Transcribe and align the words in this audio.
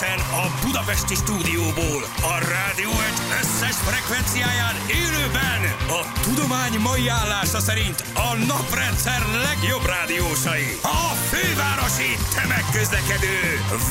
Élőben 0.00 0.18
a 0.18 0.66
Budapesti 0.66 1.14
stúdióból, 1.14 2.02
a 2.22 2.34
rádió 2.52 2.90
egy 2.90 3.20
összes 3.40 3.76
frekvenciáján 3.76 4.76
élőben. 4.88 5.60
A 5.88 6.20
tudomány 6.22 6.78
mai 6.78 7.08
állása 7.08 7.60
szerint 7.60 8.04
a 8.14 8.34
naprendszer 8.34 9.22
legjobb 9.48 9.84
rádiósai. 9.86 10.78
A 10.82 11.14
fővárosi 11.30 12.10
tömegközlekedő 12.34 13.38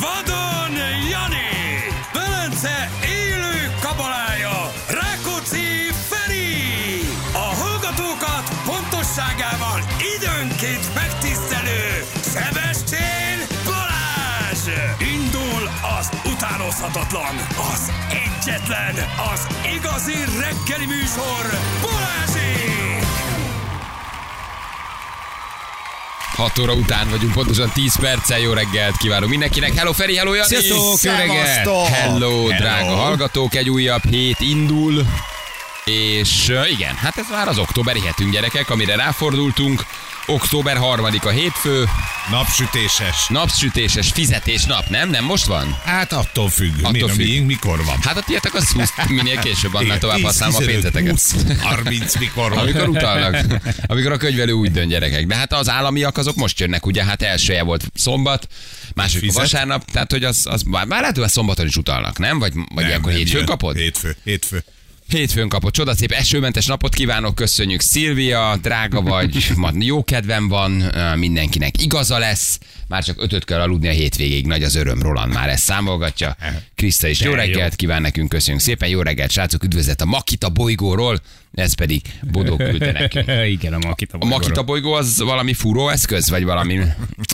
Vadon 0.01 0.73
Jani, 1.11 1.51
Velence 2.13 2.91
élő 3.03 3.73
kabalája. 3.81 4.71
Rákóczi 4.87 5.08
utánozhatatlan, 16.89 17.35
az 17.73 17.91
egyetlen, 18.09 18.95
az 19.33 19.47
igazi 19.75 20.13
reggeli 20.39 20.85
műsor, 20.85 21.59
Balázsi! 21.81 22.67
6 26.35 26.59
óra 26.59 26.73
után 26.73 27.09
vagyunk, 27.09 27.33
pontosan 27.33 27.71
10 27.73 27.95
perccel. 27.99 28.39
Jó 28.39 28.53
reggelt 28.53 28.97
kívánunk 28.97 29.29
mindenkinek. 29.29 29.73
Hello 29.73 29.93
Feri, 29.93 30.17
hello 30.17 30.33
Jani! 30.33 30.47
Sziasztok, 30.47 31.01
jó 31.01 31.11
reggelt! 31.11 31.87
Hello, 31.87 31.87
Hello. 31.87 32.47
drága 32.57 32.95
hallgatók, 32.95 33.55
egy 33.55 33.69
újabb 33.69 34.03
hét 34.09 34.39
indul. 34.39 35.05
És 35.85 36.53
igen, 36.71 36.95
hát 36.95 37.17
ez 37.17 37.25
már 37.31 37.47
az 37.47 37.57
októberi 37.57 38.01
hetünk 38.01 38.31
gyerekek, 38.31 38.69
amire 38.69 38.95
ráfordultunk. 38.95 39.85
Október 40.29 40.77
3-a 40.81 41.29
hétfő, 41.29 41.85
Napsütéses. 42.31 43.27
napsütéses 43.27 44.11
fizetés 44.11 44.65
nap, 44.65 44.89
nem? 44.89 45.09
Nem 45.09 45.23
most 45.25 45.45
van? 45.45 45.77
Hát 45.83 46.11
attól 46.13 46.49
függ. 46.49 46.73
Attól 46.81 47.09
függ. 47.09 47.25
függ. 47.25 47.45
mikor 47.45 47.83
van. 47.85 47.97
Hát 48.01 48.17
a 48.17 48.21
tietek 48.21 48.53
az 48.53 48.69
20, 48.71 48.93
minél 49.07 49.39
később, 49.39 49.73
annál 49.73 49.97
tovább 49.97 50.15
10, 50.15 50.25
használom 50.25 50.55
a 50.55 50.57
15, 50.57 50.81
pénzeteket. 50.81 51.11
20, 51.11 51.61
30 51.61 52.17
mikor 52.17 52.49
van. 52.49 52.57
Amikor 52.59 52.87
utalnak, 52.89 53.45
amikor 53.87 54.11
a 54.11 54.17
könyvelő 54.17 54.51
úgy 54.51 54.71
dönt 54.71 54.89
gyerekek. 54.89 55.25
De 55.25 55.35
hát 55.35 55.53
az 55.53 55.69
államiak 55.69 56.17
azok 56.17 56.35
most 56.35 56.59
jönnek, 56.59 56.85
ugye, 56.85 57.03
hát 57.03 57.21
elsője 57.21 57.63
volt 57.63 57.91
szombat, 57.93 58.47
második 58.93 59.29
Fizet? 59.29 59.41
vasárnap, 59.41 59.91
tehát 59.91 60.11
hogy 60.11 60.23
az, 60.23 60.41
az 60.43 60.61
már, 60.61 60.85
már 60.85 60.99
lehet, 61.01 61.17
hogy 61.17 61.29
szombaton 61.29 61.65
is 61.65 61.75
utalnak, 61.75 62.17
nem? 62.17 62.39
Vagy, 62.39 62.53
vagy 62.53 62.65
Nem, 62.75 62.85
ilyenkor 62.87 63.11
nem 63.11 63.19
hétfőn 63.19 63.37
jön. 63.37 63.45
kapod? 63.45 63.75
Hétfő, 63.75 64.15
hétfő. 64.23 64.63
Hétfőn 65.09 65.49
kapott. 65.49 65.73
Csodaszép 65.73 66.11
esőmentes 66.11 66.65
napot 66.65 66.93
kívánok, 66.93 67.35
köszönjük 67.35 67.81
Szilvia, 67.81 68.57
drága 68.61 69.01
vagy, 69.01 69.51
ma 69.55 69.69
jó 69.79 70.03
kedvem 70.03 70.47
van, 70.47 70.83
mindenkinek 71.15 71.81
igaza 71.81 72.17
lesz, 72.17 72.59
már 72.87 73.03
csak 73.03 73.21
ötöt 73.21 73.45
kell 73.45 73.59
aludni 73.59 73.87
a 73.87 73.91
hétvégéig, 73.91 74.45
nagy 74.45 74.63
az 74.63 74.75
öröm, 74.75 75.01
Roland 75.01 75.33
már 75.33 75.49
ezt 75.49 75.63
számolgatja. 75.63 76.35
Kriszta 76.79 77.07
is 77.07 77.21
jó 77.21 77.33
reggelt 77.33 77.75
kíván 77.75 78.01
nekünk, 78.01 78.29
köszönjük 78.29 78.61
szépen, 78.63 78.89
jó 78.89 79.01
reggelt, 79.01 79.31
srácok, 79.31 79.63
üdvözlet 79.63 80.01
a 80.01 80.05
Makita 80.05 80.49
bolygóról, 80.49 81.19
ez 81.51 81.73
pedig 81.73 82.01
Bodó 82.31 82.55
küldte 82.55 82.91
nekünk. 82.91 83.27
Igen, 83.55 83.73
a 83.73 83.77
Makita 83.77 84.17
A 84.19 84.25
Makita 84.25 84.63
bolygó 84.63 84.93
az 84.93 85.17
valami 85.17 85.53
furó 85.53 85.89
eszköz, 85.89 86.29
vagy 86.29 86.43
valami, 86.43 86.79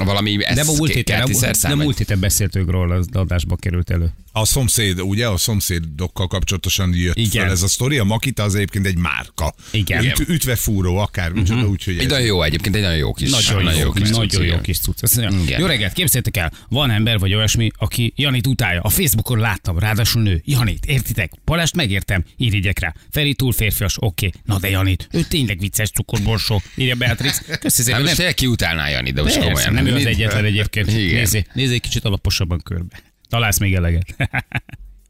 valami 0.03 0.35
De 0.35 0.61
a 0.61 0.63
múlt 0.63 0.91
héten, 0.91 1.31
vagy- 1.61 1.75
múlt 1.75 1.97
héten 1.97 2.19
beszéltünk 2.19 2.71
róla, 2.71 2.95
az 2.95 3.07
adásba 3.11 3.55
került 3.55 3.89
elő. 3.89 4.13
A 4.31 4.45
szomszéd, 4.45 5.02
ugye, 5.02 5.27
a 5.27 5.37
szomszédokkal 5.37 6.27
kapcsolatosan 6.27 6.93
jött 6.93 7.15
Igen. 7.15 7.43
fel 7.43 7.52
ez 7.52 7.61
a 7.61 7.67
sztori. 7.67 7.97
A 7.97 8.03
Makita 8.03 8.43
az 8.43 8.55
egyébként 8.55 8.85
egy 8.85 8.97
márka. 8.97 9.53
Igen. 9.71 10.05
Üt, 10.05 10.19
ütve 10.19 10.55
fúró, 10.55 10.97
akár, 10.97 11.31
uh-huh. 11.31 11.69
úgyhogy 11.69 11.93
Egy 11.97 12.03
ez 12.03 12.11
nagyon 12.11 12.25
jó 12.25 12.43
egyébként, 12.43 12.75
egy 12.75 12.81
nagyon 12.81 12.97
jó 12.97 13.13
kis. 13.13 13.30
Nagyon, 13.30 13.75
jó, 13.75 13.91
kis 13.91 14.09
nagyon 14.09 14.45
jó 14.45 14.61
kis 14.61 14.80
cucc. 14.80 15.17
Jó 15.57 15.65
reggelt, 15.65 15.93
képzeljétek 15.93 16.37
el, 16.37 16.52
van 16.69 16.91
ember 16.91 17.19
vagy 17.19 17.33
olyasmi, 17.33 17.71
aki 17.77 18.13
Janit 18.15 18.47
utálja. 18.47 18.81
A 18.81 18.89
Facebookon 18.89 19.34
láttam, 19.39 19.80
ráadásul 19.80 20.22
nő. 20.22 20.41
Janit, 20.45 20.86
értitek? 20.86 21.31
Balást 21.45 21.76
megértem, 21.76 22.23
irigyek 22.37 22.80
rá. 22.80 22.93
Feri 23.11 23.33
túl 23.33 23.52
férfias, 23.52 23.95
oké. 23.99 24.32
Na 24.43 24.59
de 24.59 24.70
Janit, 24.70 25.08
ő 25.11 25.21
tényleg 25.21 25.59
vicces 25.59 25.89
cukorborsó, 25.89 26.61
írja 26.76 26.95
Beatrix. 26.95 27.37
Köszi 27.37 27.52
Hát 27.59 27.71
szépen, 27.71 27.93
most 27.93 28.05
nem, 28.05 28.15
tényleg 28.15 28.33
ki 28.33 28.45
utálná 28.48 28.89
Jani, 28.89 29.11
de 29.11 29.21
most 29.21 29.33
persze, 29.33 29.49
komolyan. 29.49 29.73
nem 29.73 29.86
ő 29.86 29.95
az 29.95 30.05
egyetlen 30.05 30.45
egyébként. 30.45 30.86
Nézzé, 30.87 31.45
nézzé 31.54 31.77
kicsit 31.77 32.05
alaposabban 32.05 32.61
körbe. 32.64 32.99
Találsz 33.30 33.59
még 33.59 33.73
eleget. 33.73 34.15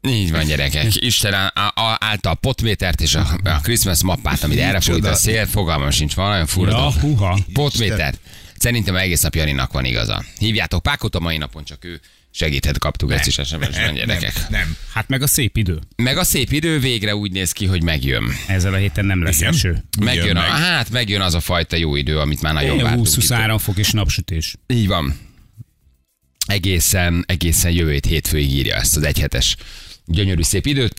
Így 0.08 0.30
van, 0.30 0.44
gyerekek. 0.46 0.94
Isten 1.10 1.34
á- 1.34 1.52
á- 1.54 1.96
állta 2.04 2.30
a 2.30 2.34
potmétert 2.34 3.00
és 3.00 3.14
a, 3.14 3.38
a 3.44 3.60
Christmas 3.62 4.02
mappát, 4.02 4.42
amit 4.42 4.58
erre 4.58 4.80
fújt 4.80 5.04
a 5.04 5.14
szél, 5.14 5.46
fogalmam 5.46 5.90
sincs, 5.90 6.14
van 6.14 6.30
olyan 6.32 6.46
fura. 6.46 6.70
ja, 6.70 6.92
huha. 7.00 7.38
Potméter. 7.52 8.14
Szerintem 8.58 8.96
egész 8.96 9.20
nap 9.20 9.34
Janinak 9.34 9.72
van 9.72 9.84
igaza. 9.84 10.24
Hívjátok 10.38 10.82
Pákot 10.82 11.14
a 11.14 11.20
mai 11.20 11.36
napon, 11.36 11.64
csak 11.64 11.84
ő 11.84 12.00
segíthet, 12.36 12.78
kaptuk 12.78 13.12
ezt 13.12 13.26
is 13.26 13.34
SMS-ben, 13.34 13.94
gyerekek. 13.94 14.34
nem, 14.34 14.46
nem. 14.50 14.76
Hát 14.92 15.08
meg 15.08 15.22
a 15.22 15.26
szép 15.26 15.56
idő. 15.56 15.78
Meg 15.96 16.16
a 16.16 16.24
szép 16.24 16.52
idő 16.52 16.78
végre 16.78 17.16
úgy 17.16 17.32
néz 17.32 17.52
ki, 17.52 17.66
hogy 17.66 17.82
megjön. 17.82 18.24
Ezzel 18.46 18.72
a 18.72 18.76
héten 18.76 19.04
nem 19.04 19.22
lesz 19.22 19.40
Igen. 19.40 19.52
eső. 19.52 19.84
Megjön, 20.00 20.36
a, 20.36 20.40
meg. 20.40 20.50
hát 20.50 20.90
megjön 20.90 21.20
az 21.20 21.34
a 21.34 21.40
fajta 21.40 21.76
jó 21.76 21.96
idő, 21.96 22.18
amit 22.18 22.42
már 22.42 22.52
nagyon 22.52 22.82
vártunk. 22.82 23.06
itt. 23.06 23.14
20-23 23.14 23.58
fok 23.62 23.78
és 23.78 23.90
napsütés. 23.90 24.54
Így 24.66 24.86
van. 24.86 25.18
Egészen, 26.46 27.24
egészen 27.26 27.70
jövő 27.70 27.92
hét 27.92 28.06
hétfőig 28.06 28.52
írja 28.52 28.74
ezt 28.74 28.96
az 28.96 29.02
egyhetes 29.02 29.56
gyönyörű 30.04 30.42
szép 30.42 30.66
időt. 30.66 30.94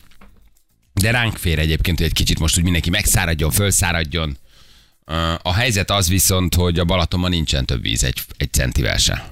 De 0.92 1.10
ránk 1.10 1.36
fér 1.36 1.58
egyébként, 1.58 1.98
hogy 1.98 2.06
egy 2.06 2.12
kicsit 2.12 2.38
most 2.38 2.56
úgy 2.56 2.62
mindenki 2.64 2.90
megszáradjon, 2.90 3.50
fölszáradjon. 3.50 4.38
A 5.42 5.52
helyzet 5.54 5.90
az 5.90 6.08
viszont, 6.08 6.54
hogy 6.54 6.78
a 6.78 6.84
Balatonban 6.84 7.30
nincsen 7.30 7.66
több 7.66 7.82
víz 7.82 8.04
egy, 8.04 8.20
egy 8.36 8.52
centivel 8.52 8.96
se. 8.96 9.28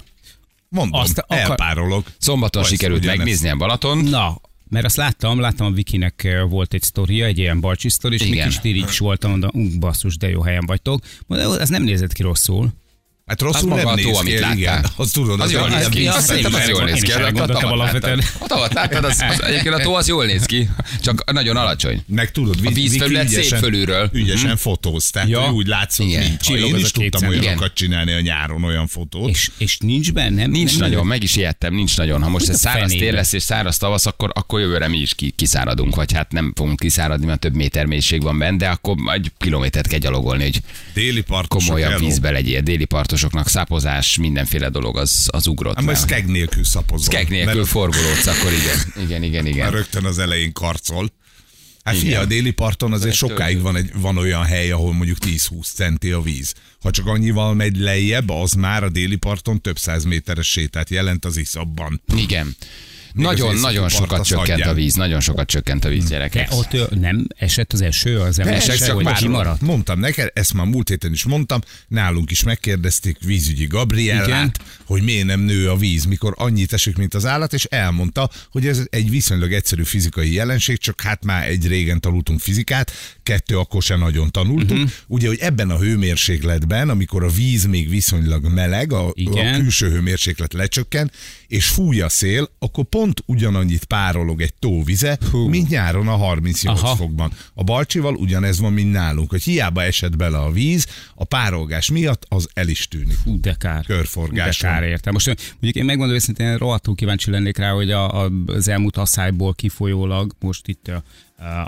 Mondom, 0.68 1.00
Azt 1.00 1.18
akar- 1.18 1.40
elpárolog. 1.40 2.04
Szombaton 2.18 2.62
Vagy 2.62 2.70
sikerült 2.70 3.04
megnézni 3.04 3.48
a 3.48 3.56
Balaton. 3.56 3.98
Na, 3.98 4.40
mert 4.68 4.84
azt 4.84 4.96
láttam, 4.96 5.40
láttam 5.40 5.66
a 5.66 5.70
Vikinek 5.70 6.24
eh, 6.24 6.48
volt 6.48 6.74
egy 6.74 6.82
sztoria, 6.82 7.26
egy 7.26 7.38
ilyen 7.38 7.60
balcsi 7.60 7.88
sztori, 7.88 8.14
és 8.14 8.22
mi 8.22 8.28
Igen. 8.28 8.48
kis 8.48 8.58
irigy 8.62 8.96
voltam, 8.98 9.30
mondom, 9.30 9.50
ú, 9.54 9.78
basszus, 9.78 10.16
de 10.16 10.28
jó 10.28 10.42
helyen 10.42 10.66
vagytok. 10.66 11.00
Mondom, 11.26 11.52
ez 11.52 11.68
nem 11.68 11.82
nézett 11.82 12.12
ki 12.12 12.22
rosszul. 12.22 12.72
Hát 13.26 13.40
rosszul 13.40 13.58
Az 13.72 13.76
maga 13.78 13.82
nem 13.82 13.86
a 13.92 13.96
tó, 13.96 14.08
néz 14.08 14.16
amit 14.18 14.34
ki, 14.34 14.40
láttál. 14.40 14.56
igen. 14.56 14.86
Azt 14.96 15.12
tudod, 15.12 15.40
Az 15.40 15.52
jól 15.52 15.68
néz 15.68 15.88
ki. 15.88 16.06
Azt 16.06 16.26
Szerintem 16.26 16.54
az 16.54 16.68
jól 16.68 16.84
néz 16.84 16.94
Én 16.94 17.00
ki. 17.02 17.06
is 17.08 17.14
A 17.14 17.18
elgondoltam 17.20 17.56
tavat 17.60 17.72
alapvetően. 17.72 18.16
láttad. 18.16 18.42
A 18.42 18.46
tavat 18.46 18.72
láttad, 18.72 19.04
az, 19.04 19.24
az, 19.30 19.42
egyébként 19.48 19.74
a 19.74 19.78
tó 19.78 19.94
az 19.94 20.08
jól 20.08 20.24
néz 20.26 20.44
ki, 20.44 20.68
csak 21.02 21.32
nagyon 21.32 21.56
alacsony. 21.56 22.02
Meg 22.06 22.30
tudod, 22.30 22.56
A 22.64 22.70
vízfelület 22.70 23.28
szép 23.28 23.38
ügyesen- 23.38 23.58
fölülről. 23.58 24.10
Ügyesen 24.12 24.56
fotóz, 24.56 25.10
tehát 25.10 25.28
Ja. 25.28 25.52
úgy 25.52 25.66
látszott, 25.66 26.06
Igen. 26.06 26.22
nincs. 26.22 26.40
Csillog 26.40 26.68
Én 26.68 26.74
az 26.74 26.80
is 26.80 26.90
tudtam 26.90 27.28
olyanokat 27.28 27.74
csinálni 27.74 28.12
a 28.12 28.20
nyáron, 28.20 28.64
olyan 28.64 28.86
fotót. 28.86 29.28
És, 29.28 29.50
és 29.58 29.78
nincs 29.78 30.12
benne? 30.12 30.46
Nincs 30.46 30.78
nagyon, 30.78 31.06
meg 31.06 31.22
is 31.22 31.36
ijedtem, 31.36 31.74
nincs 31.74 31.96
nagyon. 31.96 32.22
Ha 32.22 32.28
most 32.28 32.48
ez 32.48 32.58
száraz 32.58 32.92
fenébe? 32.92 33.12
lesz 33.16 33.32
és 33.32 33.42
száraz 33.42 33.78
tavasz, 33.78 34.06
akkor, 34.06 34.30
akkor 34.34 34.60
jövőre 34.60 34.88
mi 34.88 34.98
is 34.98 35.14
ki, 35.14 35.30
kiszáradunk, 35.36 35.94
vagy 35.94 36.12
hát 36.12 36.32
nem 36.32 36.52
fogunk 36.56 36.78
kiszáradni, 36.80 37.26
mert 37.26 37.40
több 37.40 37.54
méter 37.54 37.84
mélység 37.86 38.22
van 38.22 38.38
benne, 38.38 38.56
de 38.56 38.68
akkor 38.68 38.96
egy 39.12 39.32
kilométert 39.38 39.86
kell 39.86 39.98
gyalogolni, 39.98 40.42
hogy 40.42 40.60
Déli 40.94 41.24
hello. 41.28 41.98
vízbe 41.98 42.30
legyél. 42.30 42.60
Déli 42.60 42.84
partosoknak 43.16 43.48
szápozás, 43.48 44.16
mindenféle 44.16 44.68
dolog 44.68 44.96
az, 44.96 45.28
az 45.32 45.46
ugrott. 45.46 45.74
Hát 45.74 45.84
majd 45.84 45.96
már. 45.96 46.06
skeg 46.06 46.26
nélkül 46.26 46.64
szapozol. 46.64 47.12
Skeg 47.12 47.28
nélkül 47.28 47.54
mert 47.54 47.68
forgolódsz, 47.68 48.26
akkor 48.26 48.52
igen. 48.52 49.04
Igen, 49.04 49.22
igen, 49.22 49.42
már 49.42 49.52
igen. 49.52 49.70
rögtön 49.70 50.04
az 50.04 50.18
elején 50.18 50.52
karcol. 50.52 51.12
Hát 51.84 51.96
figyelj, 51.96 52.24
a 52.24 52.26
déli 52.26 52.50
parton 52.50 52.92
azért 52.92 53.10
Egy 53.10 53.16
sokáig 53.16 53.60
van, 53.60 53.76
egy, 53.76 53.90
van 53.94 54.16
olyan 54.18 54.44
hely, 54.44 54.70
ahol 54.70 54.92
mondjuk 54.92 55.16
10-20 55.20 55.72
centi 55.74 56.10
a 56.10 56.20
víz. 56.20 56.54
Ha 56.80 56.90
csak 56.90 57.06
annyival 57.06 57.54
megy 57.54 57.76
lejjebb, 57.76 58.28
az 58.28 58.52
már 58.52 58.84
a 58.84 58.88
déli 58.88 59.16
parton 59.16 59.60
több 59.60 59.78
száz 59.78 60.04
méteres 60.04 60.50
sétát 60.50 60.90
jelent 60.90 61.24
az 61.24 61.36
iszabban. 61.36 62.02
Igen. 62.16 62.56
Nagyon, 63.16 63.56
nagyon 63.56 63.88
sokat 63.88 64.24
csökkent 64.24 64.48
hagyján. 64.48 64.68
a 64.68 64.74
víz, 64.74 64.94
nagyon 64.94 65.20
sokat 65.20 65.46
csökkent 65.46 65.84
a 65.84 65.88
víz, 65.88 66.02
De 66.02 66.08
gyerekek. 66.08 66.48
ott 66.52 66.72
ö, 66.72 66.84
nem 67.00 67.26
esett 67.36 67.72
az 67.72 67.80
eső 67.80 68.18
az 68.18 68.38
ember, 68.38 68.54
Esett, 68.54 68.76
csak 68.76 68.90
hogy 68.94 69.04
pár 69.04 69.16
kimaradt? 69.16 69.60
Mondtam 69.60 69.98
neked, 70.00 70.30
ezt 70.34 70.54
már 70.54 70.66
múlt 70.66 70.88
héten 70.88 71.12
is 71.12 71.24
mondtam, 71.24 71.60
nálunk 71.88 72.30
is 72.30 72.42
megkérdezték 72.42 73.16
vízügyi 73.24 73.66
Gabriellát, 73.66 74.26
Igen. 74.26 74.52
hogy 74.86 75.02
miért 75.02 75.26
nem 75.26 75.40
nő 75.40 75.70
a 75.70 75.76
víz, 75.76 76.04
mikor 76.04 76.34
annyit 76.38 76.72
esik, 76.72 76.96
mint 76.96 77.14
az 77.14 77.26
állat, 77.26 77.52
és 77.52 77.64
elmondta, 77.64 78.30
hogy 78.50 78.66
ez 78.66 78.82
egy 78.90 79.10
viszonylag 79.10 79.52
egyszerű 79.52 79.82
fizikai 79.82 80.32
jelenség, 80.32 80.78
csak 80.78 81.00
hát 81.00 81.24
már 81.24 81.48
egy 81.48 81.66
régen 81.66 82.00
tanultunk 82.00 82.40
fizikát, 82.40 82.92
kettő 83.22 83.58
akkor 83.58 83.82
sem 83.82 83.98
nagyon 83.98 84.30
tanultunk. 84.30 84.70
Uh-huh. 84.70 84.90
Ugye, 85.06 85.26
hogy 85.28 85.38
ebben 85.40 85.70
a 85.70 85.78
hőmérsékletben, 85.78 86.88
amikor 86.88 87.24
a 87.24 87.28
víz 87.30 87.64
még 87.64 87.88
viszonylag 87.90 88.44
meleg, 88.54 88.92
a, 88.92 89.10
Igen. 89.14 89.54
a 89.54 89.56
külső 89.58 89.90
hőmérséklet 89.90 90.52
lecsökken, 90.52 91.10
és 91.46 91.66
fúj 91.66 92.00
a 92.00 92.08
szél, 92.08 92.50
akkor 92.58 92.84
pont 92.84 93.05
ugyanannyit 93.26 93.84
párolog 93.84 94.40
egy 94.40 94.54
tóvize, 94.54 95.18
Hú. 95.30 95.48
mint 95.48 95.68
nyáron 95.68 96.08
a 96.08 96.16
38 96.16 96.82
Aha. 96.82 96.96
fokban. 96.96 97.32
A 97.54 97.62
balcsival 97.64 98.14
ugyanez 98.14 98.58
van, 98.60 98.72
mint 98.72 98.92
nálunk, 98.92 99.30
hogy 99.30 99.42
hiába 99.42 99.82
esett 99.82 100.16
bele 100.16 100.38
a 100.38 100.50
víz, 100.50 100.86
a 101.14 101.24
párolgás 101.24 101.90
miatt 101.90 102.24
az 102.28 102.48
el 102.54 102.68
is 102.68 102.88
tűnik. 102.88 103.18
Hú, 103.24 103.40
de 103.40 103.54
kár. 103.58 103.84
Körforgás 103.84 104.58
De 104.58 104.66
kár 104.66 104.80
van. 104.80 104.88
érte. 104.88 105.10
Most 105.10 105.26
mondjuk 105.26 105.74
én 105.74 105.84
megmondom 105.84 106.14
őszintén, 106.16 106.56
rohadtul 106.56 106.94
kíváncsi 106.94 107.30
lennék 107.30 107.56
rá, 107.56 107.70
hogy 107.70 107.90
a, 107.90 108.24
a, 108.24 108.30
az 108.46 108.68
elmúlt 108.68 108.96
asszályból 108.96 109.54
kifolyólag 109.54 110.32
most 110.40 110.68
itt 110.68 110.88
a 110.88 111.02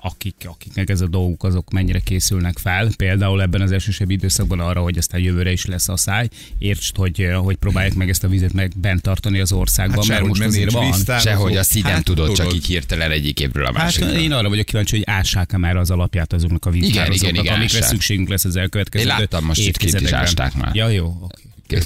akik, 0.00 0.34
akiknek 0.44 0.90
ez 0.90 1.00
a 1.00 1.06
dolguk, 1.06 1.44
azok 1.44 1.70
mennyire 1.70 1.98
készülnek 1.98 2.58
fel. 2.58 2.88
Például 2.96 3.42
ebben 3.42 3.60
az 3.60 3.72
elsősebb 3.72 4.10
időszakban 4.10 4.60
arra, 4.60 4.80
hogy 4.80 4.98
aztán 4.98 5.20
jövőre 5.20 5.52
is 5.52 5.64
lesz 5.66 5.88
a 5.88 5.96
száj. 5.96 6.28
Értsd, 6.58 6.96
hogy, 6.96 7.22
uh, 7.22 7.32
hogy 7.34 7.56
próbálják 7.56 7.94
meg 7.94 8.08
ezt 8.08 8.24
a 8.24 8.28
vizet 8.28 8.52
meg 8.52 8.72
bent 8.76 9.02
tartani 9.02 9.40
az 9.40 9.52
országban, 9.52 9.96
Hát 9.98 10.06
mert 10.06 10.26
most 10.26 10.42
azért 10.42 10.72
van. 10.72 10.92
Sehogy 11.18 11.56
azt 11.56 11.74
így 11.76 11.82
nem 11.82 11.92
Hát, 11.92 12.04
tudod, 12.04 12.26
csak 12.26 12.36
tudod. 12.36 12.54
így 12.54 12.66
hirtelen 12.66 13.10
egyik 13.10 13.40
évről 13.40 13.64
a 13.64 13.66
Hát 13.66 13.76
másikra. 13.76 14.18
én 14.18 14.32
arra 14.32 14.48
vagyok 14.48 14.66
kíváncsi, 14.66 14.96
hogy 14.96 15.04
ássák-e 15.06 15.56
már 15.56 15.76
az 15.76 15.90
alapját 15.90 16.32
azoknak 16.32 16.66
a 16.66 16.68
igen, 16.70 16.80
víztározóknak, 16.80 17.44
igen, 17.44 17.54
amikre 17.54 17.76
ássák. 17.78 17.90
szükségünk 17.90 18.28
lesz 18.28 18.44
az 18.44 18.56
elkövetkező 18.56 19.04
Én 19.04 19.10
láttam 19.18 19.44
most 19.44 19.60
itt 19.60 19.64
kint 19.64 19.76
is 19.76 19.84
évtizedekben. 19.84 20.20
ásták 20.20 20.54
már. 20.54 20.74
Ja, 20.74 20.88
jó. 20.88 21.16
oké. 21.22 21.78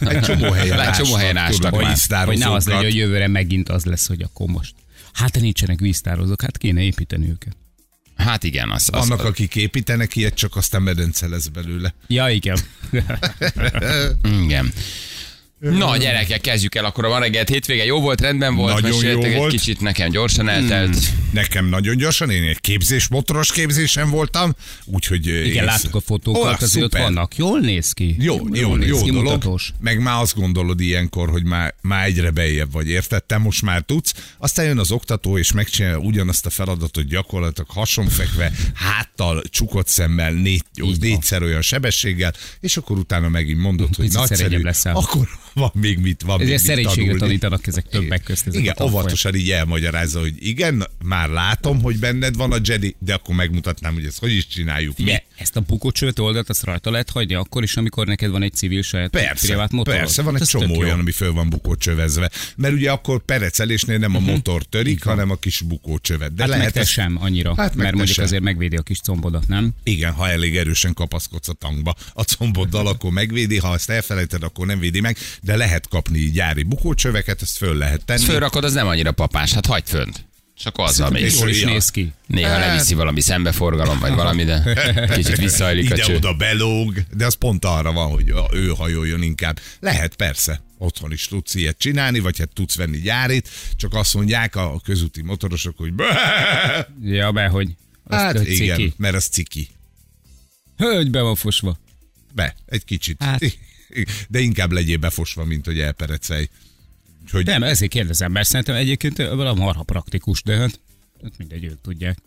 Egy 0.00 0.20
csomó 0.20 0.50
helyen 0.50 0.80
Egy 0.80 0.90
csomó 0.90 1.14
helyen 1.14 1.36
ástak 1.36 1.70
tudod, 1.72 1.86
már. 2.08 2.26
Hogy 2.26 2.38
ne 2.38 2.52
az 2.52 2.66
legyen, 2.66 2.82
hogy 2.82 2.94
jövőre 2.94 3.28
megint 3.28 3.68
az 3.68 3.84
lesz, 3.84 4.06
hogy 4.06 4.22
akkor 4.22 4.46
most. 4.46 4.74
Hát 5.16 5.40
nincsenek 5.40 5.78
víztározók, 5.80 6.42
hát 6.42 6.58
kéne 6.58 6.82
építeni 6.82 7.28
őket. 7.28 7.56
Hát 8.16 8.44
igen, 8.44 8.70
az, 8.70 8.88
az, 8.92 9.08
Vannak, 9.08 9.24
akik 9.24 9.56
építenek 9.56 10.16
ilyet, 10.16 10.34
csak 10.34 10.56
aztán 10.56 10.82
medence 10.82 11.28
lesz 11.28 11.46
belőle. 11.46 11.94
Ja, 12.06 12.28
igen. 12.28 12.58
Igen. 14.42 14.72
Na, 15.60 15.96
gyerekek, 15.96 16.40
kezdjük 16.40 16.74
el 16.74 16.84
akkor 16.84 17.04
a 17.04 17.08
van 17.08 17.20
reggelt 17.20 17.48
hétvége. 17.48 17.84
Jó 17.84 18.00
volt, 18.00 18.20
rendben 18.20 18.54
volt, 18.54 18.80
Nagyon 18.80 19.04
jó 19.04 19.22
egy 19.22 19.36
volt. 19.36 19.50
kicsit, 19.50 19.80
nekem 19.80 20.10
gyorsan 20.10 20.48
eltelt. 20.48 20.96
Nekem 21.32 21.66
nagyon 21.66 21.96
gyorsan, 21.96 22.30
én 22.30 22.42
egy 22.42 22.60
képzés, 22.60 23.08
motoros 23.08 23.52
képzésen 23.52 24.10
voltam, 24.10 24.54
úgyhogy... 24.84 25.26
Igen, 25.26 25.64
láttuk 25.64 25.94
a 25.94 26.00
fotókat, 26.00 26.42
Ó, 26.42 26.64
azért 26.64 26.84
ott 26.84 26.90
szuper. 26.90 27.00
vannak. 27.02 27.36
Jól 27.36 27.60
néz 27.60 27.92
ki. 27.92 28.16
Jó, 28.18 28.46
jó, 28.52 28.74
néz 28.74 28.88
jó 28.88 29.02
ki, 29.02 29.10
dolog. 29.10 29.24
mutatós. 29.24 29.72
Meg 29.80 30.02
már 30.02 30.20
azt 30.22 30.34
gondolod 30.34 30.80
ilyenkor, 30.80 31.28
hogy 31.30 31.44
már, 31.44 31.74
már 31.80 32.04
egyre 32.06 32.30
beljebb 32.30 32.72
vagy, 32.72 32.88
érted? 32.88 33.24
Te 33.24 33.38
most 33.38 33.62
már 33.62 33.82
tudsz. 33.82 34.14
Aztán 34.38 34.66
jön 34.66 34.78
az 34.78 34.90
oktató, 34.90 35.38
és 35.38 35.52
megcsinálja 35.52 35.98
ugyanazt 35.98 36.46
a 36.46 36.50
feladatot 36.50 37.08
gyakorlatilag 37.08 37.70
hasonfekve, 37.70 38.52
háttal, 38.74 39.42
csukott 39.50 39.88
szemmel, 39.88 40.32
négy, 40.32 40.62
négyszer 41.00 41.42
olyan 41.42 41.62
sebességgel, 41.62 42.32
és 42.60 42.76
akkor 42.76 42.98
utána 42.98 43.28
megint 43.28 43.60
mondod, 43.60 43.94
hogy 43.96 44.12
nagyszerű. 44.12 44.62
leszel. 44.62 44.94
Akkor 44.96 45.28
van 45.56 45.70
még 45.74 45.98
mit, 45.98 46.22
van 46.22 46.38
még 46.38 46.46
Ezért 46.46 46.60
mit 46.62 46.68
szerénységre 46.70 47.02
tanulni. 47.02 47.20
tanítanak 47.20 47.66
ezek 47.66 47.88
többek 47.88 48.22
közt. 48.22 48.46
ezek 48.46 48.60
Igen, 48.60 48.74
óvatosan 48.82 49.34
így 49.34 49.50
elmagyarázza, 49.50 50.20
hogy 50.20 50.32
igen, 50.38 50.86
már 51.04 51.28
látom, 51.28 51.82
hogy 51.82 51.98
benned 51.98 52.36
van 52.36 52.52
a 52.52 52.56
Jedi, 52.64 52.96
de 52.98 53.14
akkor 53.14 53.34
megmutatnám, 53.34 53.94
hogy 53.94 54.04
ezt 54.04 54.18
hogy 54.18 54.32
is 54.32 54.46
csináljuk. 54.46 54.98
Ugye, 54.98 55.20
ezt 55.36 55.56
a 55.56 55.60
bukócsövet 55.60 56.18
oldalt, 56.18 56.48
azt 56.48 56.62
rajta 56.64 56.90
lehet 56.90 57.10
hagyni 57.10 57.34
akkor 57.34 57.62
is, 57.62 57.76
amikor 57.76 58.06
neked 58.06 58.30
van 58.30 58.42
egy 58.42 58.52
civil 58.54 58.82
saját 58.82 59.10
Persze, 59.10 59.46
privát 59.46 59.70
motorod. 59.72 59.98
persze, 60.00 60.22
van 60.22 60.32
Hát 60.32 60.40
egy 60.42 60.46
ez 60.54 60.60
csomó 60.60 60.78
olyan, 60.78 60.98
ami 60.98 61.10
föl 61.10 61.32
van 61.32 61.48
bukócsövezve. 61.48 62.30
Mert 62.56 62.74
ugye 62.74 62.90
akkor 62.90 63.24
perecelésnél 63.24 63.98
nem 63.98 64.14
a 64.14 64.18
motor 64.18 64.62
törik, 64.64 65.02
hanem 65.04 65.30
a 65.30 65.36
kis 65.36 65.60
bukócsövet. 65.60 66.34
De 66.34 66.42
Hát 66.42 66.48
meg 66.50 66.58
lehet 66.58 66.74
te 66.74 66.80
ezt- 66.80 66.90
sem 66.90 67.16
annyira, 67.20 67.54
Hát 67.56 67.68
meg 67.74 67.76
mert 67.84 67.94
mondjuk 67.94 68.16
sem. 68.16 68.24
azért 68.24 68.42
megvédi 68.42 68.76
a 68.76 68.82
kis 68.82 69.00
combodat, 69.00 69.48
nem? 69.48 69.72
Igen, 69.82 70.12
ha 70.12 70.28
elég 70.30 70.56
erősen 70.56 70.94
kapaszkodsz 70.94 71.48
a 71.48 71.52
tankba 71.52 71.94
a 72.14 72.22
comboddal, 72.22 72.86
akkor 72.92 73.10
megvédi, 73.10 73.58
ha 73.58 73.74
ezt 73.74 73.90
elfelejted, 73.90 74.42
akkor 74.42 74.66
nem 74.66 74.78
védi 74.78 75.00
meg, 75.00 75.16
de 75.46 75.56
lehet 75.56 75.88
kapni 75.88 76.18
gyári 76.30 76.62
bukócsöveket, 76.62 77.42
ezt 77.42 77.56
föl 77.56 77.76
lehet 77.76 78.04
tenni. 78.04 78.20
Ezt 78.20 78.28
fölrakod, 78.28 78.64
az 78.64 78.72
nem 78.72 78.86
annyira 78.86 79.12
papás, 79.12 79.52
hát 79.52 79.66
hagyd 79.66 79.86
fönt. 79.86 80.24
Azzal 80.64 80.88
Szerintem 80.88 81.22
mész. 81.22 81.38
Jól 81.38 81.48
is 81.48 81.62
néz 81.64 81.90
ki. 81.90 82.12
Néha 82.26 82.48
Hát- 82.48 82.66
leviszi 82.66 82.94
valami 82.94 83.20
szembeforgalom, 83.20 83.98
vagy 83.98 84.14
valami, 84.14 84.44
de 84.44 84.62
kicsit 85.14 85.36
visszahajlik 85.36 85.92
a 85.92 85.96
cső. 85.96 86.02
Ide-oda 86.14 86.34
belóg, 86.34 87.02
de 87.16 87.26
az 87.26 87.34
pont 87.34 87.64
arra 87.64 87.92
van, 87.92 88.10
hogy 88.10 88.32
ő 88.52 88.68
hajoljon 88.68 89.22
inkább. 89.22 89.60
Lehet 89.80 90.14
persze, 90.16 90.60
otthon 90.78 91.12
is 91.12 91.28
tudsz 91.28 91.54
ilyet 91.54 91.78
csinálni, 91.78 92.18
vagy 92.18 92.38
hát 92.38 92.48
tudsz 92.52 92.76
venni 92.76 92.98
gyárit, 92.98 93.48
csak 93.76 93.94
azt 93.94 94.14
mondják 94.14 94.56
a 94.56 94.80
közúti 94.84 95.22
motorosok, 95.22 95.76
hogy 95.78 95.92
Ja, 97.02 97.32
be, 97.32 97.46
hogy 97.46 97.68
azt, 98.04 98.20
hát 98.20 98.36
hogy 98.36 98.50
igen, 98.50 98.76
ciki. 98.76 98.94
mert 98.96 99.14
az 99.14 99.24
ciki. 99.26 99.68
Hölgy 100.76 101.10
be 101.10 101.20
van 101.20 101.34
fosva. 101.34 101.78
Be, 102.34 102.54
egy 102.66 102.84
kicsit. 102.84 103.22
Hát. 103.22 103.40
De 104.28 104.38
inkább 104.40 104.72
legyél 104.72 104.96
befosva, 104.96 105.44
mint 105.44 105.64
hogy 105.66 105.80
elperecelj. 105.80 106.48
Hogy 107.30 107.44
Nem, 107.44 107.62
ezért 107.62 107.90
kérdezem, 107.90 108.32
mert 108.32 108.48
szerintem 108.48 108.74
egyébként 108.74 109.16
valami 109.16 109.60
marha 109.60 109.82
praktikus, 109.82 110.42
de 110.42 110.56
hát, 110.56 110.80
hát 111.22 111.32
mindegy, 111.38 111.64
ők 111.64 111.80
tudják. 111.82 112.18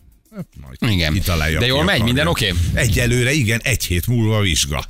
majd 0.60 0.92
Igen. 0.94 1.12
kitalálja, 1.12 1.58
De 1.58 1.66
jól 1.66 1.84
megy, 1.84 2.02
minden 2.02 2.26
oké? 2.26 2.54
Egyelőre 2.74 3.32
igen, 3.32 3.60
egy 3.62 3.84
hét 3.84 4.06
múlva 4.06 4.40
vizsga. 4.40 4.84